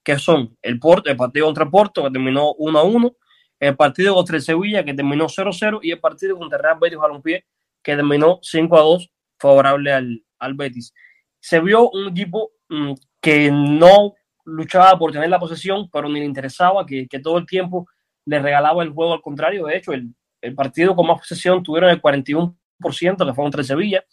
[0.05, 3.12] que son el, Porto, el partido contra Porto, que terminó 1 a 1,
[3.60, 6.64] el partido contra el Sevilla, que terminó 0 a 0, y el partido contra el
[6.64, 7.44] Real Betis Balompié,
[7.82, 10.94] que terminó 5 a 2, favorable al, al Betis.
[11.38, 14.14] Se vio un equipo mm, que no
[14.46, 17.86] luchaba por tener la posesión, pero ni le interesaba, que, que todo el tiempo
[18.24, 19.66] le regalaba el juego al contrario.
[19.66, 23.66] De hecho, el, el partido con más posesión tuvieron el 41%, que fue contra el
[23.66, 24.04] Sevilla.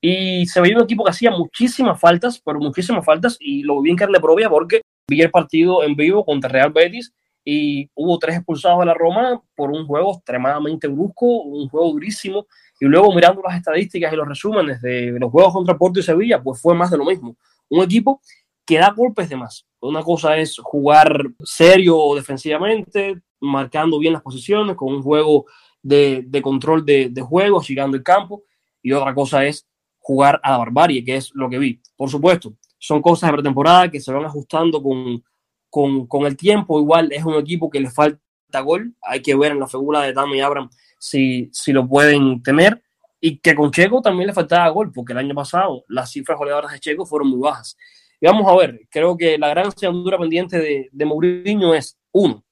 [0.00, 3.90] Y se veía un equipo que hacía muchísimas faltas, pero muchísimas faltas, y lo vi
[3.90, 7.12] en carne propia porque vi el partido en vivo contra Real Betis
[7.44, 12.46] y hubo tres expulsados de la Roma por un juego extremadamente brusco, un juego durísimo.
[12.80, 16.42] Y luego mirando las estadísticas y los resúmenes de los juegos contra Porto y Sevilla,
[16.42, 17.36] pues fue más de lo mismo.
[17.68, 18.20] Un equipo
[18.64, 19.66] que da golpes de más.
[19.80, 25.44] Una cosa es jugar serio defensivamente, marcando bien las posiciones, con un juego
[25.82, 28.44] de, de control de, de juego, llegando el campo,
[28.82, 29.66] y otra cosa es
[29.98, 31.80] jugar a la barbarie, que es lo que vi.
[31.94, 35.22] Por supuesto, son cosas de pretemporada que se van ajustando con,
[35.74, 36.78] con, con, el tiempo.
[36.78, 38.94] Igual es un equipo que le falta gol.
[39.02, 42.80] Hay que ver en la figura de Tami y Abraham si, si lo pueden tener.
[43.20, 46.70] Y que con Checo también le faltaba gol, porque el año pasado las cifras goleadoras
[46.70, 47.76] de Checo fueron muy bajas.
[48.20, 52.44] Y vamos a ver, creo que la gran asignatura pendiente de, de Mourinho es, uno,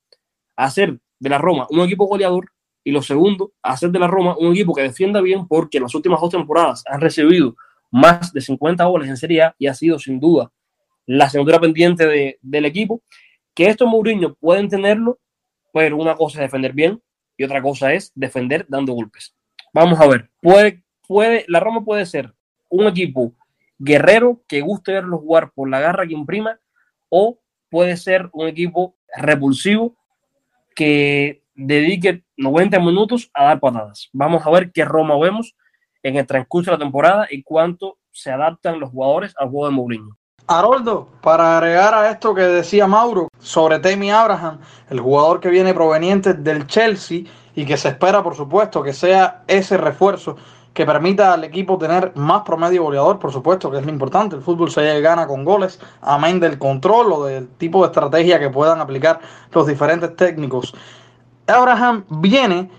[0.56, 2.46] hacer de la Roma un equipo goleador
[2.82, 5.94] y lo segundo, hacer de la Roma un equipo que defienda bien porque en las
[5.94, 7.54] últimas dos temporadas han recibido
[7.92, 10.50] más de 50 goles en Serie A y ha sido sin duda
[11.06, 13.02] la asignatura pendiente de, del equipo.
[13.54, 15.18] Que esto Mourinho pueden tenerlo,
[15.72, 17.02] pero una cosa es defender bien
[17.36, 19.34] y otra cosa es defender dando golpes.
[19.72, 22.32] Vamos a ver, puede, puede, la Roma puede ser
[22.68, 23.32] un equipo
[23.78, 26.58] guerrero que guste verlo jugar por la garra que imprima
[27.08, 27.38] o
[27.68, 29.96] puede ser un equipo repulsivo
[30.74, 34.08] que dedique 90 minutos a dar patadas.
[34.12, 35.54] Vamos a ver qué Roma vemos
[36.02, 39.72] en el transcurso de la temporada y cuánto se adaptan los jugadores al juego de
[39.72, 40.18] Mourinho.
[40.46, 44.58] Haroldo, para agregar a esto que decía Mauro sobre Temi Abraham,
[44.90, 47.24] el jugador que viene proveniente del Chelsea
[47.54, 50.36] y que se espera, por supuesto, que sea ese refuerzo
[50.74, 54.36] que permita al equipo tener más promedio goleador, por supuesto, que es lo importante.
[54.36, 58.50] El fútbol se gana con goles, amén del control o del tipo de estrategia que
[58.50, 59.20] puedan aplicar
[59.52, 60.74] los diferentes técnicos.
[61.46, 62.70] Abraham viene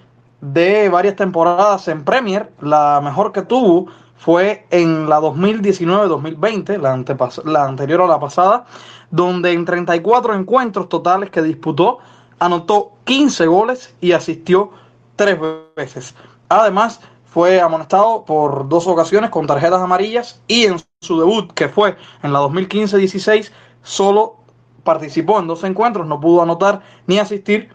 [0.42, 3.88] de varias temporadas en Premier, la mejor que tuvo
[4.24, 8.66] fue en la 2019-2020, la, la anterior a la pasada,
[9.12, 12.00] donde en 34 encuentros totales que disputó,
[12.40, 14.72] anotó 15 goles y asistió
[15.18, 15.38] tres
[15.76, 16.16] veces.
[16.48, 21.98] Además, fue amonestado por dos ocasiones con tarjetas amarillas y en su debut, que fue
[22.22, 24.38] en la 2015-16, solo
[24.86, 27.72] participó en dos encuentros, no pudo anotar ni asistir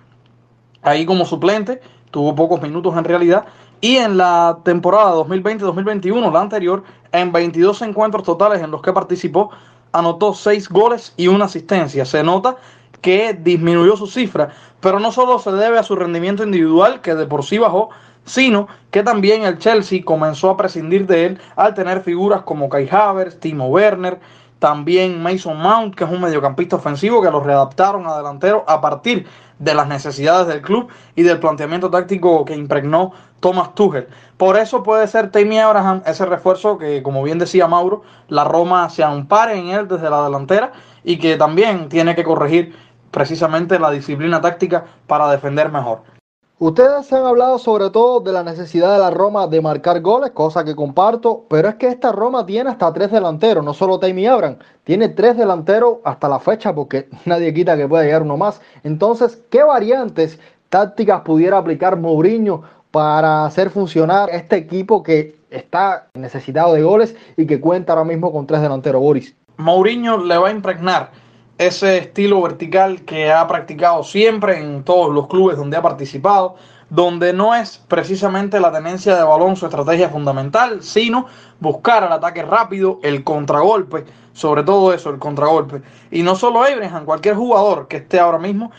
[0.80, 3.44] ahí como suplente, tuvo pocos minutos en realidad.
[3.80, 9.50] Y en la temporada 2020-2021, la anterior, en 22 encuentros totales en los que participó,
[9.92, 12.04] anotó 6 goles y una asistencia.
[12.04, 12.56] Se nota
[13.00, 17.26] que disminuyó su cifra, pero no solo se debe a su rendimiento individual, que de
[17.26, 17.90] por sí bajó,
[18.24, 22.88] sino que también el Chelsea comenzó a prescindir de él al tener figuras como Kai
[22.90, 24.20] Havertz, Timo Werner,
[24.58, 29.26] también Mason Mount, que es un mediocampista ofensivo que lo readaptaron a delantero a partir
[29.58, 34.08] de las necesidades del club y del planteamiento táctico que impregnó Thomas Tuchel.
[34.36, 38.88] Por eso puede ser Tammy Abraham ese refuerzo que, como bien decía Mauro, la Roma
[38.90, 40.72] se ampare en él desde la delantera
[41.04, 42.74] y que también tiene que corregir
[43.10, 46.17] precisamente la disciplina táctica para defender mejor.
[46.60, 50.64] Ustedes han hablado sobre todo de la necesidad de la Roma de marcar goles, cosa
[50.64, 54.56] que comparto, pero es que esta Roma tiene hasta tres delanteros, no solo Tammy Abraham,
[54.82, 58.60] tiene tres delanteros hasta la fecha porque nadie quita que pueda llegar uno más.
[58.82, 66.74] Entonces, ¿qué variantes tácticas pudiera aplicar Mourinho para hacer funcionar este equipo que está necesitado
[66.74, 69.32] de goles y que cuenta ahora mismo con tres delanteros, Boris?
[69.58, 71.12] Mourinho le va a impregnar
[71.58, 76.54] ese estilo vertical que ha practicado siempre en todos los clubes donde ha participado,
[76.88, 81.26] donde no es precisamente la tenencia de balón su estrategia fundamental, sino
[81.58, 85.82] buscar el ataque rápido, el contragolpe, sobre todo eso, el contragolpe.
[86.12, 88.70] Y no solo Abraham, cualquier jugador que esté ahora mismo,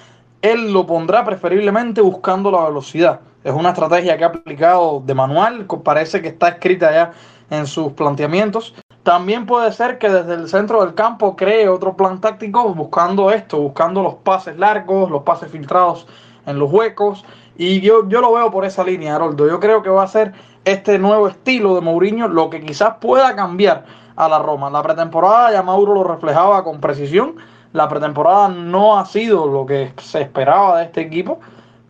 [0.41, 3.19] él lo pondrá preferiblemente buscando la velocidad.
[3.43, 7.11] Es una estrategia que ha aplicado de manual, parece que está escrita ya
[7.49, 12.19] en sus planteamientos También puede ser que desde el centro del campo cree otro plan
[12.19, 16.05] táctico buscando esto, buscando los pases largos, los pases filtrados
[16.45, 17.23] en los huecos.
[17.57, 19.47] Y yo, yo lo veo por esa línea, Haroldo.
[19.47, 20.33] Yo creo que va a ser
[20.65, 23.85] este nuevo estilo de Mourinho lo que quizás pueda cambiar
[24.15, 24.69] a la Roma.
[24.69, 27.35] La pretemporada ya Mauro lo reflejaba con precisión.
[27.71, 31.39] La pretemporada no ha sido lo que se esperaba de este equipo.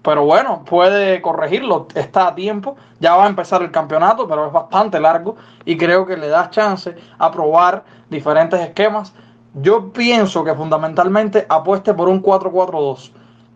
[0.10, 4.52] Pero bueno, puede corregirlo, está a tiempo, ya va a empezar el campeonato, pero es
[4.52, 9.14] bastante largo y creo que le da chance a probar diferentes esquemas.
[9.54, 13.12] Yo pienso que fundamentalmente apueste por un 4-4-2,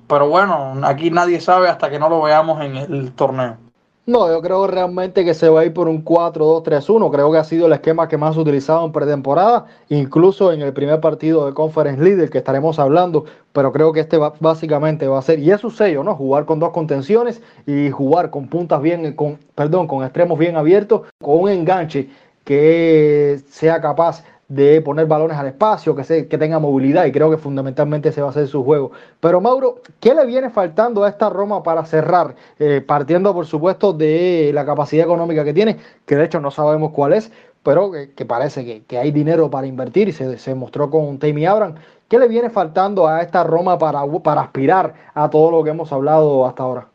[0.06, 3.58] pero bueno, aquí nadie sabe hasta que no lo veamos en el torneo.
[4.06, 7.10] No, yo creo realmente que se va a ir por un 4-2-3-1.
[7.10, 11.00] Creo que ha sido el esquema que más utilizado en pretemporada, incluso en el primer
[11.00, 13.24] partido de Conference League que estaremos hablando.
[13.54, 16.16] Pero creo que este básicamente va a ser, y es su sello, ¿no?
[16.16, 21.04] Jugar con dos contenciones y jugar con puntas bien, con, perdón, con extremos bien abiertos,
[21.22, 22.10] con un enganche
[22.44, 27.30] que sea capaz de poner balones al espacio, que, se, que tenga movilidad y creo
[27.32, 28.92] que fundamentalmente se va a hacer su juego.
[29.20, 32.36] Pero Mauro, ¿qué le viene faltando a esta Roma para cerrar?
[32.60, 36.92] Eh, partiendo por supuesto de la capacidad económica que tiene, que de hecho no sabemos
[36.92, 37.32] cuál es,
[37.63, 41.76] pero que, parece que, hay dinero para invertir y se, se mostró con Tammy Abraham.
[42.08, 45.92] ¿Qué le viene faltando a esta Roma para, para aspirar a todo lo que hemos
[45.92, 46.93] hablado hasta ahora?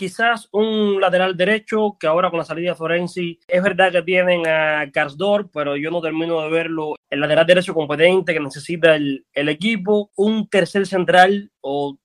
[0.00, 4.46] Quizás un lateral derecho que ahora con la salida de Forensi es verdad que tienen
[4.46, 6.94] a Karsdorp, pero yo no termino de verlo.
[7.10, 11.98] El lateral derecho competente que necesita el, equipo, un tercer central o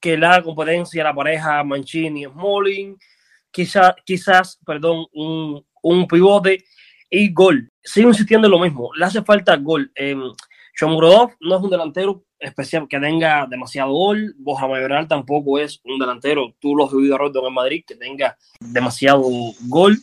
[0.00, 2.96] que le haga competencia la pareja Mancini y Smalling,
[3.50, 6.64] quizás, quizás perdón, un, un pivote
[7.10, 7.68] y gol.
[7.82, 9.92] Sigo insistiendo en lo mismo, le hace falta gol.
[9.94, 14.34] Eh, no es un delantero especial que tenga demasiado gol.
[14.38, 18.36] Boja Mayoral tampoco es un delantero, tú lo has vivido a en Madrid, que tenga
[18.60, 19.22] demasiado
[19.68, 19.96] gol.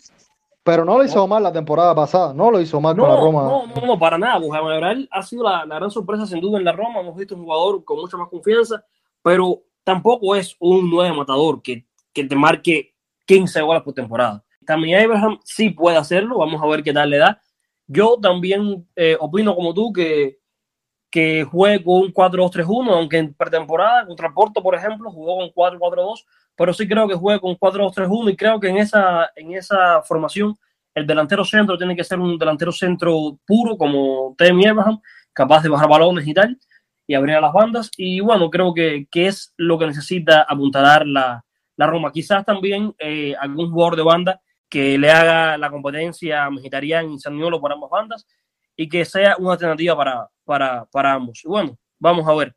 [0.64, 3.44] Pero no lo hizo mal la temporada pasada, no lo hizo mal con la Roma.
[3.44, 4.38] No, no, no, para nada.
[4.38, 7.00] Boja Mayoral ha sido la, gran sorpresa sin duda en la Roma.
[7.00, 8.84] Hemos visto un jugador con mucha más confianza,
[9.24, 12.94] pero tampoco es un nuevo matador que, que te marque
[13.26, 14.44] 15 goles por temporada.
[14.66, 17.42] También Abraham sí puede hacerlo, vamos a ver qué tal le da.
[17.88, 20.39] Yo también eh, opino como tú que
[21.10, 26.26] que juegue con un 4-2-3-1, aunque en pretemporada contra Porto, por ejemplo, jugó con 4-4-2,
[26.56, 30.56] pero sí creo que juegue con 4-2-3-1 y creo que en esa, en esa formación
[30.94, 35.00] el delantero centro tiene que ser un delantero centro puro como Temi Abraham,
[35.34, 36.58] capaz de bajar balones y tal,
[37.08, 37.90] y abrir a las bandas.
[37.98, 41.44] Y bueno, creo que, que es lo que necesita apuntalar la,
[41.76, 42.12] la Roma.
[42.12, 47.20] Quizás también eh, algún jugador de banda que le haga la competencia a Mejitarián y
[47.20, 48.28] Saniolo por ambas bandas
[48.80, 51.44] y que sea una alternativa para, para, para ambos.
[51.44, 52.56] Y bueno, vamos a ver.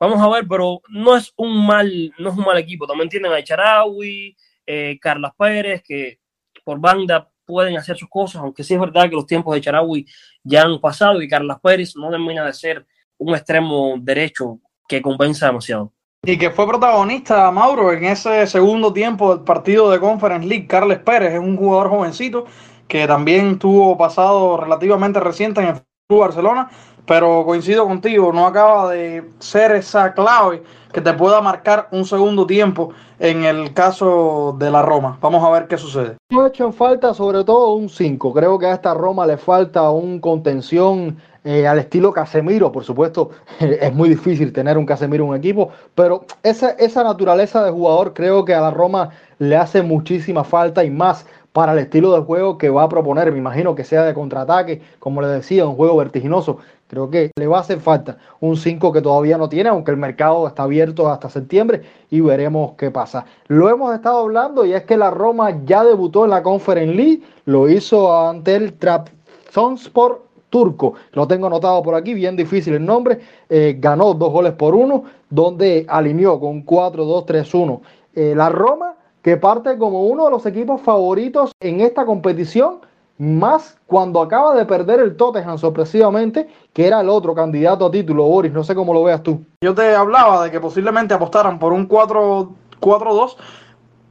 [0.00, 2.84] Vamos a ver, pero no es un mal, no es un mal equipo.
[2.84, 6.18] También tienen a Charawi, eh, Carlas Pérez, que
[6.64, 10.04] por banda pueden hacer sus cosas, aunque sí es verdad que los tiempos de Charawi
[10.42, 12.84] ya han pasado y Carlas Pérez no termina de ser
[13.16, 15.92] un extremo derecho que compensa demasiado.
[16.24, 20.66] Y que fue protagonista, Mauro, en ese segundo tiempo del partido de Conference League.
[20.66, 22.46] Carles Pérez es un jugador jovencito
[22.88, 26.70] que también tuvo pasado relativamente reciente en el Club Barcelona,
[27.06, 32.46] pero coincido contigo, no acaba de ser esa clave que te pueda marcar un segundo
[32.46, 35.18] tiempo en el caso de la Roma.
[35.20, 36.16] Vamos a ver qué sucede.
[36.30, 38.32] No he hecho en falta sobre todo un 5.
[38.32, 42.72] Creo que a esta Roma le falta un contención eh, al estilo Casemiro.
[42.72, 47.64] Por supuesto, es muy difícil tener un Casemiro en un equipo, pero esa, esa naturaleza
[47.64, 51.78] de jugador creo que a la Roma le hace muchísima falta y más para el
[51.78, 53.32] estilo de juego que va a proponer.
[53.32, 56.58] Me imagino que sea de contraataque, como le decía, un juego vertiginoso.
[56.86, 59.96] Creo que le va a hacer falta un 5 que todavía no tiene, aunque el
[59.96, 63.24] mercado está abierto hasta septiembre y veremos qué pasa.
[63.46, 67.22] Lo hemos estado hablando y es que la Roma ya debutó en la Conference League,
[67.46, 70.92] lo hizo ante el Trabzonspor turco.
[71.12, 73.18] Lo tengo anotado por aquí, bien difícil el nombre.
[73.48, 77.80] Eh, ganó dos goles por uno, donde alineó con 4-2-3-1.
[78.14, 82.76] Eh, la Roma que parte como uno de los equipos favoritos en esta competición,
[83.18, 88.22] más cuando acaba de perder el Tottenham sorpresivamente, que era el otro candidato a título,
[88.22, 89.44] Boris, no sé cómo lo veas tú.
[89.60, 93.36] Yo te hablaba de que posiblemente apostaran por un 4-2,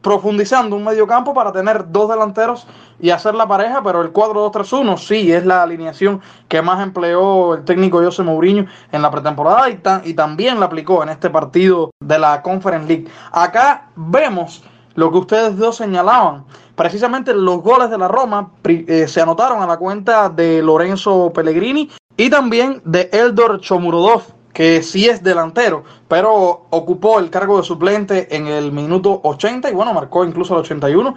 [0.02, 2.68] profundizando un medio campo para tener dos delanteros
[3.00, 7.64] y hacer la pareja, pero el 4-2-3-1 sí es la alineación que más empleó el
[7.64, 12.20] técnico José Mourinho en la pretemporada y, y también la aplicó en este partido de
[12.20, 13.08] la Conference League.
[13.32, 14.62] Acá vemos
[14.96, 16.46] lo que ustedes dos señalaban.
[16.76, 21.90] Precisamente los goles de la Roma eh, se anotaron a la cuenta de Lorenzo Pellegrini
[22.18, 24.24] y también de Eldor Chomurodov,
[24.54, 29.74] que sí es delantero, pero ocupó el cargo de suplente en el minuto 80 y
[29.74, 31.16] bueno, marcó incluso el 81.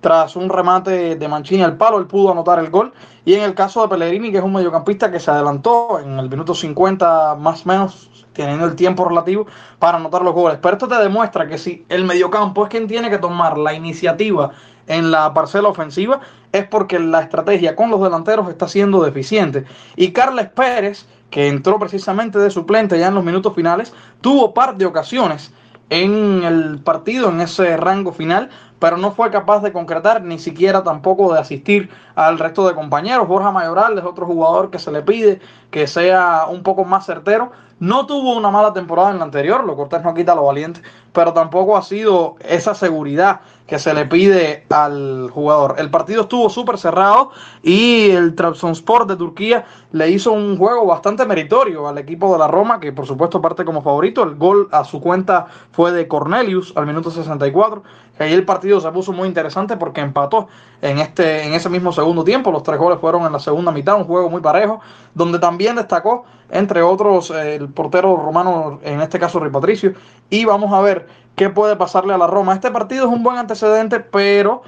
[0.00, 2.92] tras un remate de Mancini al palo, él pudo anotar el gol.
[3.24, 6.30] Y en el caso de Pellegrini, que es un mediocampista que se adelantó en el
[6.30, 9.46] minuto 50 más o menos, teniendo el tiempo relativo
[9.78, 10.58] para anotar los goles.
[10.60, 14.52] Pero esto te demuestra que si el mediocampo es quien tiene que tomar la iniciativa
[14.86, 16.20] en la parcela ofensiva,
[16.52, 19.64] es porque la estrategia con los delanteros está siendo deficiente.
[19.96, 24.76] Y Carles Pérez, que entró precisamente de suplente ya en los minutos finales, tuvo par
[24.76, 25.52] de ocasiones
[25.90, 30.82] en el partido, en ese rango final, pero no fue capaz de concretar, ni siquiera
[30.82, 33.28] tampoco de asistir al resto de compañeros.
[33.28, 37.50] Borja Mayoral es otro jugador que se le pide que sea un poco más certero.
[37.80, 41.32] No tuvo una mala temporada en la anterior, lo cortés no quita lo valiente, pero
[41.32, 45.76] tampoco ha sido esa seguridad que se le pide al jugador.
[45.78, 47.30] El partido estuvo súper cerrado
[47.62, 52.48] y el Trabzonspor de Turquía le hizo un juego bastante meritorio al equipo de la
[52.48, 54.24] Roma, que por supuesto parte como favorito.
[54.24, 57.84] El gol a su cuenta fue de Cornelius al minuto 64.
[58.18, 60.48] Ahí el partido se puso muy interesante porque empató
[60.82, 62.50] en, este, en ese mismo segundo tiempo.
[62.50, 64.80] Los tres goles fueron en la segunda mitad, un juego muy parejo,
[65.14, 69.94] donde también destacó, entre otros, el portero romano, en este caso Rui Patricio.
[70.30, 71.06] Y vamos a ver
[71.36, 72.54] qué puede pasarle a la Roma.
[72.54, 74.62] Este partido es un buen antecedente, pero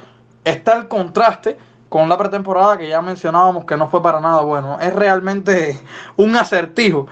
[0.45, 4.79] está el contraste con la pretemporada que ya mencionábamos que no fue para nada bueno.
[4.81, 5.79] Es realmente
[6.17, 7.09] un acertijo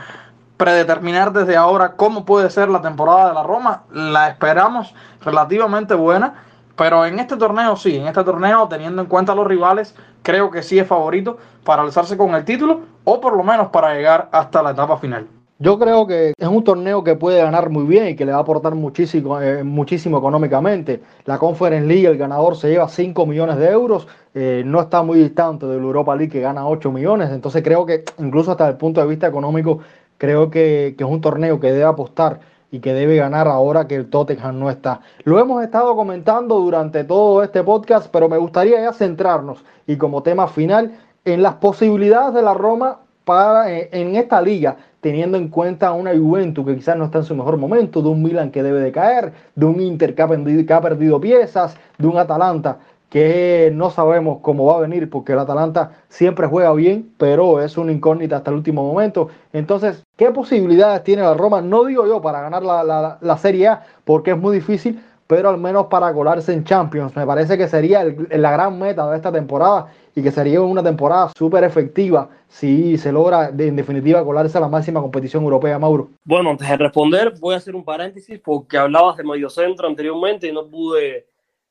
[0.58, 3.84] predeterminar desde ahora cómo puede ser la temporada de la Roma.
[3.90, 4.94] La esperamos
[5.24, 6.34] relativamente buena,
[6.76, 10.62] pero en este torneo sí, en este torneo teniendo en cuenta los rivales, creo que
[10.62, 14.62] sí es favorito para alzarse con el título o por lo menos para llegar hasta
[14.62, 15.26] la etapa final.
[15.60, 18.38] Yo creo que es un torneo que puede ganar muy bien y que le va
[18.38, 21.00] a aportar muchísimo, eh, muchísimo económicamente.
[21.24, 25.18] La Conference League, el ganador se lleva 5 millones de euros, eh, no está muy
[25.18, 27.30] distante del Europa League que gana 8 millones.
[27.30, 29.80] Entonces creo que incluso hasta el punto de vista económico,
[30.18, 32.40] creo que, que es un torneo que debe apostar
[32.70, 35.00] y que debe ganar ahora que el Tottenham no está.
[35.24, 40.22] Lo hemos estado comentando durante todo este podcast, pero me gustaría ya centrarnos y como
[40.22, 40.92] tema final
[41.24, 46.16] en las posibilidades de la Roma para, eh, en esta liga teniendo en cuenta una
[46.16, 48.92] Juventus que quizás no está en su mejor momento, de un Milan que debe de
[48.92, 52.78] caer, de un Inter que ha, perdido, piezas, de un Atalanta
[53.08, 57.78] que no sabemos cómo va a venir porque el Atalanta siempre juega bien, pero es
[57.78, 59.28] una incógnita hasta el último momento.
[59.52, 61.62] Entonces, ¿qué posibilidades tiene la Roma?
[61.62, 65.58] No digo yo para ganar la, la Serie A porque es muy difícil, pero al
[65.58, 67.14] menos para colarse en Champions.
[67.14, 71.30] Me parece que sería la gran meta de esta temporada y que sería una temporada
[71.36, 76.08] súper efectiva si se logra en definitiva colarse a la máxima competición europea, Mauro.
[76.24, 80.52] Bueno, antes de responder, voy a hacer un paréntesis porque hablabas de mediocentro anteriormente y
[80.52, 81.26] no pude,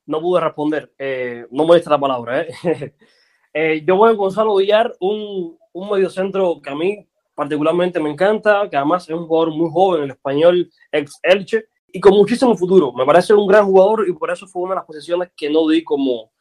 [0.08, 0.92] no pude responder.
[0.98, 2.42] Eh, no diste la palabra.
[2.42, 2.48] ¿eh?
[3.54, 8.68] eh, yo voy a Gonzalo Villar, un, un mediocentro que a mí particularmente me encanta,
[8.70, 12.92] que además es un jugador muy joven, el español ex Elche y con muchísimo futuro.
[12.94, 15.68] Me parece un gran jugador y por eso fue una de las posiciones que no
[15.68, 16.32] di como,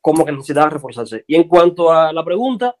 [0.00, 1.24] como que necesitaba reforzarse.
[1.26, 2.76] Y en cuanto a la pregunta,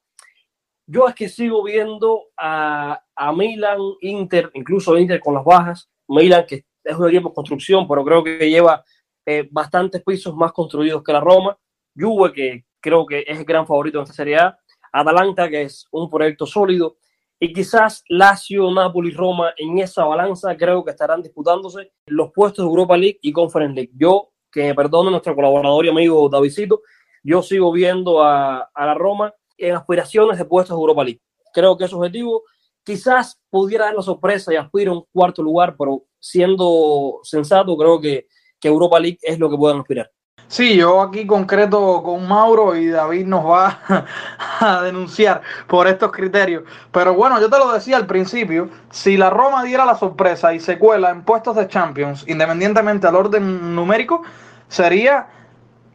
[0.86, 5.90] yo es que sigo viendo a, a Milan, Inter, incluso Inter con las bajas.
[6.06, 8.84] Milan, que es un equipo de construcción, pero creo que lleva
[9.26, 11.56] eh, bastantes pisos más construidos que la Roma.
[11.96, 14.58] Juve, que creo que es el gran favorito en esta Serie A.
[14.92, 16.96] Atalanta, que es un proyecto sólido
[17.40, 22.70] y quizás Lazio, Napoli, Roma en esa balanza creo que estarán disputándose los puestos de
[22.70, 23.92] Europa League y Conference League.
[23.94, 26.80] Yo, que me perdone nuestro colaborador y amigo Davidito,
[27.22, 31.20] yo sigo viendo a, a la Roma en aspiraciones de puestos de Europa League.
[31.52, 32.44] Creo que ese objetivo
[32.82, 38.00] quizás pudiera dar la sorpresa y aspirar a un cuarto lugar, pero siendo sensato, creo
[38.00, 38.26] que,
[38.64, 40.10] que Europa League es lo que pueden aspirar.
[40.48, 43.78] Sí, yo aquí concreto con Mauro y David nos va
[44.60, 46.62] a denunciar por estos criterios.
[46.90, 50.60] Pero bueno, yo te lo decía al principio, si la Roma diera la sorpresa y
[50.60, 54.22] se cuela en puestos de Champions, independientemente al orden numérico,
[54.68, 55.26] sería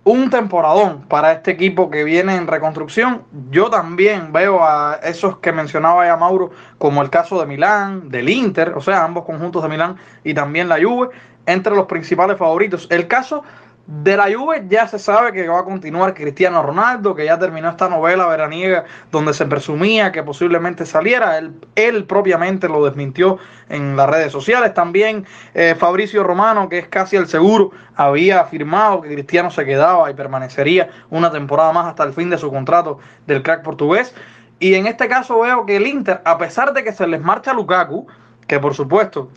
[0.04, 3.24] un temporadón para este equipo que viene en reconstrucción.
[3.50, 8.30] Yo también veo a esos que mencionaba ya Mauro, como el caso de Milán, del
[8.30, 11.10] Inter, o sea, ambos conjuntos de Milán y también la Juve,
[11.54, 12.88] entre los principales favoritos.
[12.90, 13.44] El caso
[13.90, 17.70] de la Juve ya se sabe que va a continuar Cristiano Ronaldo, que ya terminó
[17.70, 21.40] esta novela veraniega donde se presumía que posiblemente saliera.
[21.40, 24.76] Él, él propiamente lo desmintió en las redes sociales.
[24.76, 25.26] También
[25.56, 30.14] eh, Fabricio Romano, que es casi el seguro, había afirmado que Cristiano se quedaba y
[30.14, 34.14] permanecería una temporada más hasta el fin de su contrato del crack portugués.
[34.60, 37.54] Y en este caso veo que el Inter, a pesar de que se les marcha
[37.54, 38.06] Lukaku,
[38.46, 39.32] que por supuesto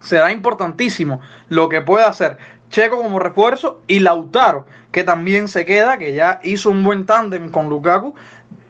[0.00, 2.38] será importantísimo lo que pueda hacer
[2.70, 7.50] Checo como refuerzo y Lautaro, que también se queda, que ya hizo un buen tándem
[7.50, 8.14] con Lukaku.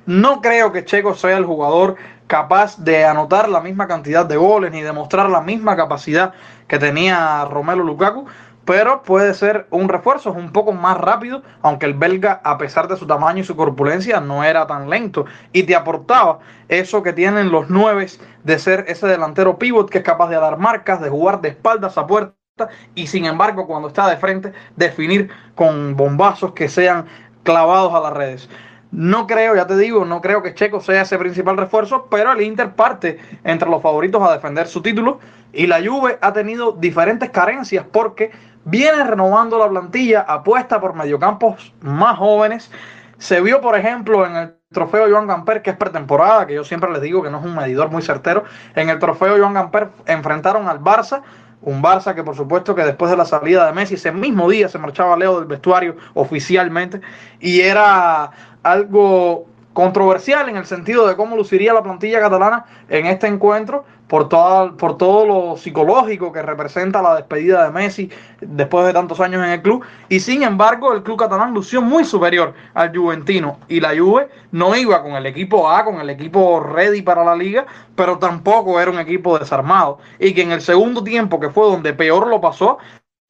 [0.07, 1.97] No creo que Checo sea el jugador
[2.29, 6.33] capaz de anotar la misma cantidad de goles ni demostrar la misma capacidad
[6.68, 8.26] que tenía Romelo Lukaku,
[8.69, 12.87] pero puede ser un refuerzo, es un poco más rápido, aunque el belga, a pesar
[12.87, 17.14] de su tamaño y su corpulencia, no era tan lento y te aportaba eso que
[17.14, 18.09] tienen los nueve
[18.45, 21.97] de ser ese delantero pivot que es capaz de dar marcas, de jugar de espaldas
[21.97, 22.35] a puerta
[22.95, 27.07] y sin embargo cuando está de frente definir con bombazos que sean
[27.45, 28.51] clavados a las redes.
[28.91, 32.43] No creo, ya te digo, no creo que Checo sea ese principal refuerzo, pero el
[32.43, 35.21] Inter parte entre los favoritos a defender su título
[35.53, 38.31] y la Juve ha tenido diferentes carencias porque
[38.69, 42.71] viene renovando la plantilla, apuesta por mediocampos más jóvenes.
[43.19, 46.91] Se vio, por ejemplo, en el trofeo Joan Gamper, que es pretemporada, que yo siempre
[46.93, 48.45] les digo que no es un medidor muy certero.
[48.75, 51.23] En el trofeo Joan Gamper enfrentaron al Barça,
[51.62, 54.69] un Barça que por supuesto que después de la salida de Messi, ese mismo día
[54.69, 57.01] se marchaba Leo del vestuario oficialmente
[57.41, 58.31] y era
[58.62, 59.48] algo
[59.79, 64.76] controversial en el sentido de cómo luciría la plantilla catalana en este encuentro por, todo,
[64.76, 68.11] por todo lo psicológico que representa la despedida de Messi
[68.41, 69.85] después de tantos años en el club.
[70.09, 73.61] Y sin embargo, el club catalán lució muy superior al Juventino.
[73.68, 77.37] Y la Juve no iba con el equipo A, con el equipo ready para la
[77.37, 77.64] liga,
[77.95, 79.99] pero tampoco era un equipo desarmado.
[80.18, 82.79] Y que en el segundo tiempo, que fue donde peor lo pasó,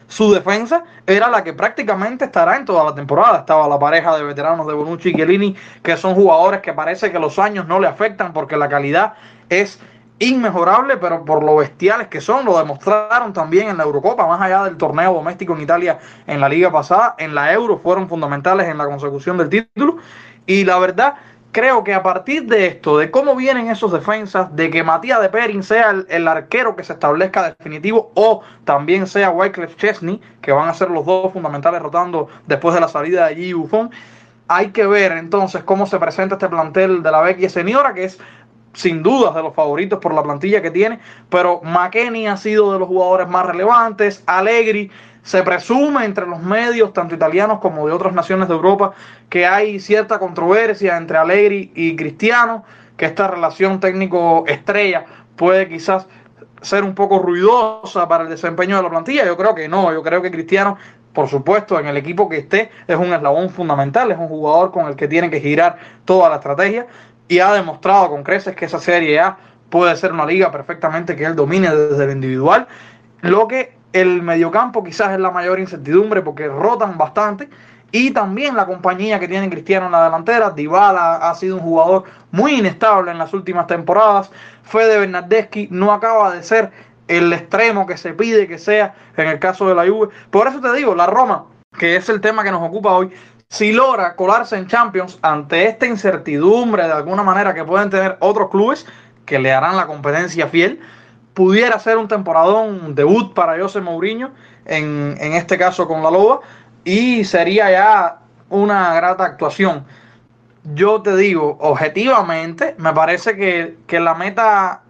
[0.09, 3.40] su defensa era la que prácticamente estará en toda la temporada.
[3.40, 7.18] Estaba la pareja de veteranos de Bonucci y Chiellini, que son jugadores que parece que
[7.18, 9.14] los años no le afectan porque la calidad
[9.50, 9.78] es
[10.18, 14.64] inmejorable, pero por lo bestiales que son, lo demostraron también en la Eurocopa, más allá
[14.64, 18.78] del torneo doméstico en Italia en la liga pasada, en la Euro fueron fundamentales en
[18.78, 19.98] la consecución del título.
[20.46, 21.16] Y la verdad
[21.53, 25.28] creo que a partir de esto, de cómo vienen esos defensas, de que Matías de
[25.28, 30.68] Perin sea el, arquero que se establezca definitivo o también sea Wycliffe Chesney, que van
[30.68, 33.57] a ser los dos fundamentales rotando después de la salida de G.
[33.57, 33.90] Buffon,
[34.46, 38.18] hay que ver entonces cómo se presenta este plantel de la Vecchia Seniora, que es
[38.72, 42.78] sin dudas de los favoritos por la plantilla que tiene, pero McKenny ha sido de
[42.78, 44.90] los jugadores más relevantes, Allegri
[45.23, 48.93] se presume entre los medios, tanto italianos como de otras naciones de Europa,
[49.29, 52.64] que hay cierta controversia entre Allegri y Cristiano,
[52.97, 55.05] que esta relación técnico-estrella
[55.37, 56.07] puede quizás
[56.61, 59.25] ser un poco ruidosa para el desempeño de la plantilla.
[59.25, 60.77] Yo creo que no, yo creo que Cristiano,
[61.12, 64.87] por supuesto, en el equipo que esté, es un eslabón fundamental, es un jugador con
[64.87, 66.87] el que tiene que girar toda la estrategia
[67.29, 69.37] y ha demostrado con creces que esa Serie A
[69.71, 72.66] puede ser una liga perfectamente que él domine desde el individual.
[73.21, 77.49] Lo que el mediocampo quizás es la mayor incertidumbre porque rotan bastante.
[77.91, 80.51] Y también la compañía que tiene Cristiano en la delantera.
[80.51, 84.30] Dybala ha sido un jugador muy inestable en las últimas temporadas.
[84.62, 86.70] Fede Bernardeschi no acaba de ser
[87.09, 90.09] el extremo que se pide que sea en el caso de la Juve.
[90.30, 91.47] Por eso te digo, la Roma,
[91.78, 93.11] que es el tema que nos ocupa hoy,
[93.49, 98.51] si logra colarse en Champions ante esta incertidumbre de alguna manera que pueden tener otros
[98.51, 98.86] clubes
[99.24, 100.80] que le harán la competencia fiel,
[101.39, 104.32] pudiera ser un temporadón, debut para José Mourinho,
[104.64, 106.41] en, este caso con la Loba,
[106.82, 108.18] y sería ya
[108.49, 109.84] una grata actuación.
[110.74, 114.82] Yo te digo, objetivamente, me parece que, que la meta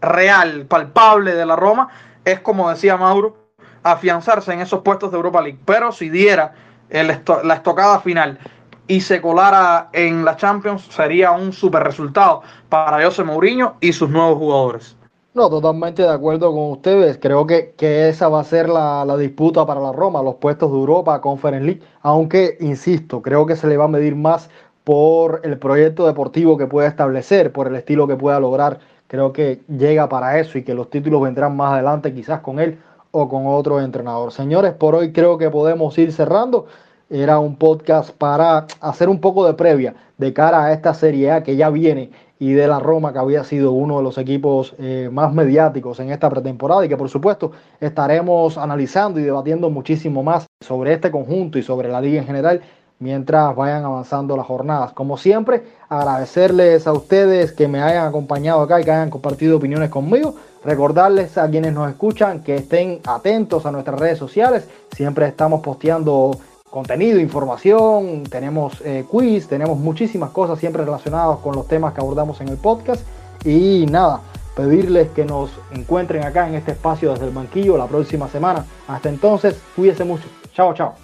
[0.00, 1.88] real, palpable de la Roma
[2.24, 3.36] es, como decía Mauro,
[3.82, 5.58] afianzarse en esos puestos de Europa League.
[5.64, 6.54] Pero si diera
[6.88, 8.38] la estocada final
[8.86, 14.08] y se colara en la Champions, sería un super resultado para José Mourinho y sus
[14.08, 14.96] nuevos jugadores.
[15.36, 17.18] No, totalmente de acuerdo con ustedes.
[17.18, 20.72] Creo que, que esa va a ser la, la, disputa para la Roma, los puestos
[20.72, 21.82] de Europa, Conference League.
[22.00, 24.48] Aunque, insisto, creo que se le va a medir más
[24.82, 28.78] por el proyecto deportivo que pueda establecer, por el estilo que pueda lograr.
[29.08, 32.78] Creo que llega para eso y que los títulos vendrán más adelante, quizás con él
[33.10, 34.32] o con otro entrenador.
[34.32, 36.64] Señores, por hoy creo que podemos ir cerrando.
[37.10, 41.42] Era un podcast para hacer un poco de previa de cara a esta Serie A
[41.42, 45.08] que ya viene y de la Roma, que había sido uno de los equipos eh,
[45.10, 50.46] más mediáticos en esta pretemporada y que por supuesto estaremos analizando y debatiendo muchísimo más
[50.60, 52.60] sobre este conjunto y sobre la liga en general
[52.98, 54.92] mientras vayan avanzando las jornadas.
[54.92, 59.90] Como siempre, agradecerles a ustedes que me hayan acompañado acá y que hayan compartido opiniones
[59.90, 60.34] conmigo.
[60.64, 64.68] Recordarles a quienes nos escuchan que estén atentos a nuestras redes sociales.
[64.94, 66.38] Siempre estamos posteando
[66.70, 72.40] contenido, información, tenemos eh, quiz, tenemos muchísimas cosas siempre relacionadas con los temas que abordamos
[72.40, 73.02] en el podcast.
[73.44, 74.20] Y nada,
[74.56, 78.64] pedirles que nos encuentren acá en este espacio desde el banquillo la próxima semana.
[78.88, 80.24] Hasta entonces, cuídense mucho.
[80.54, 80.94] Chao, chao.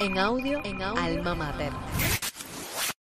[0.00, 0.82] En audio, en.
[0.82, 1.72] Alma Mater.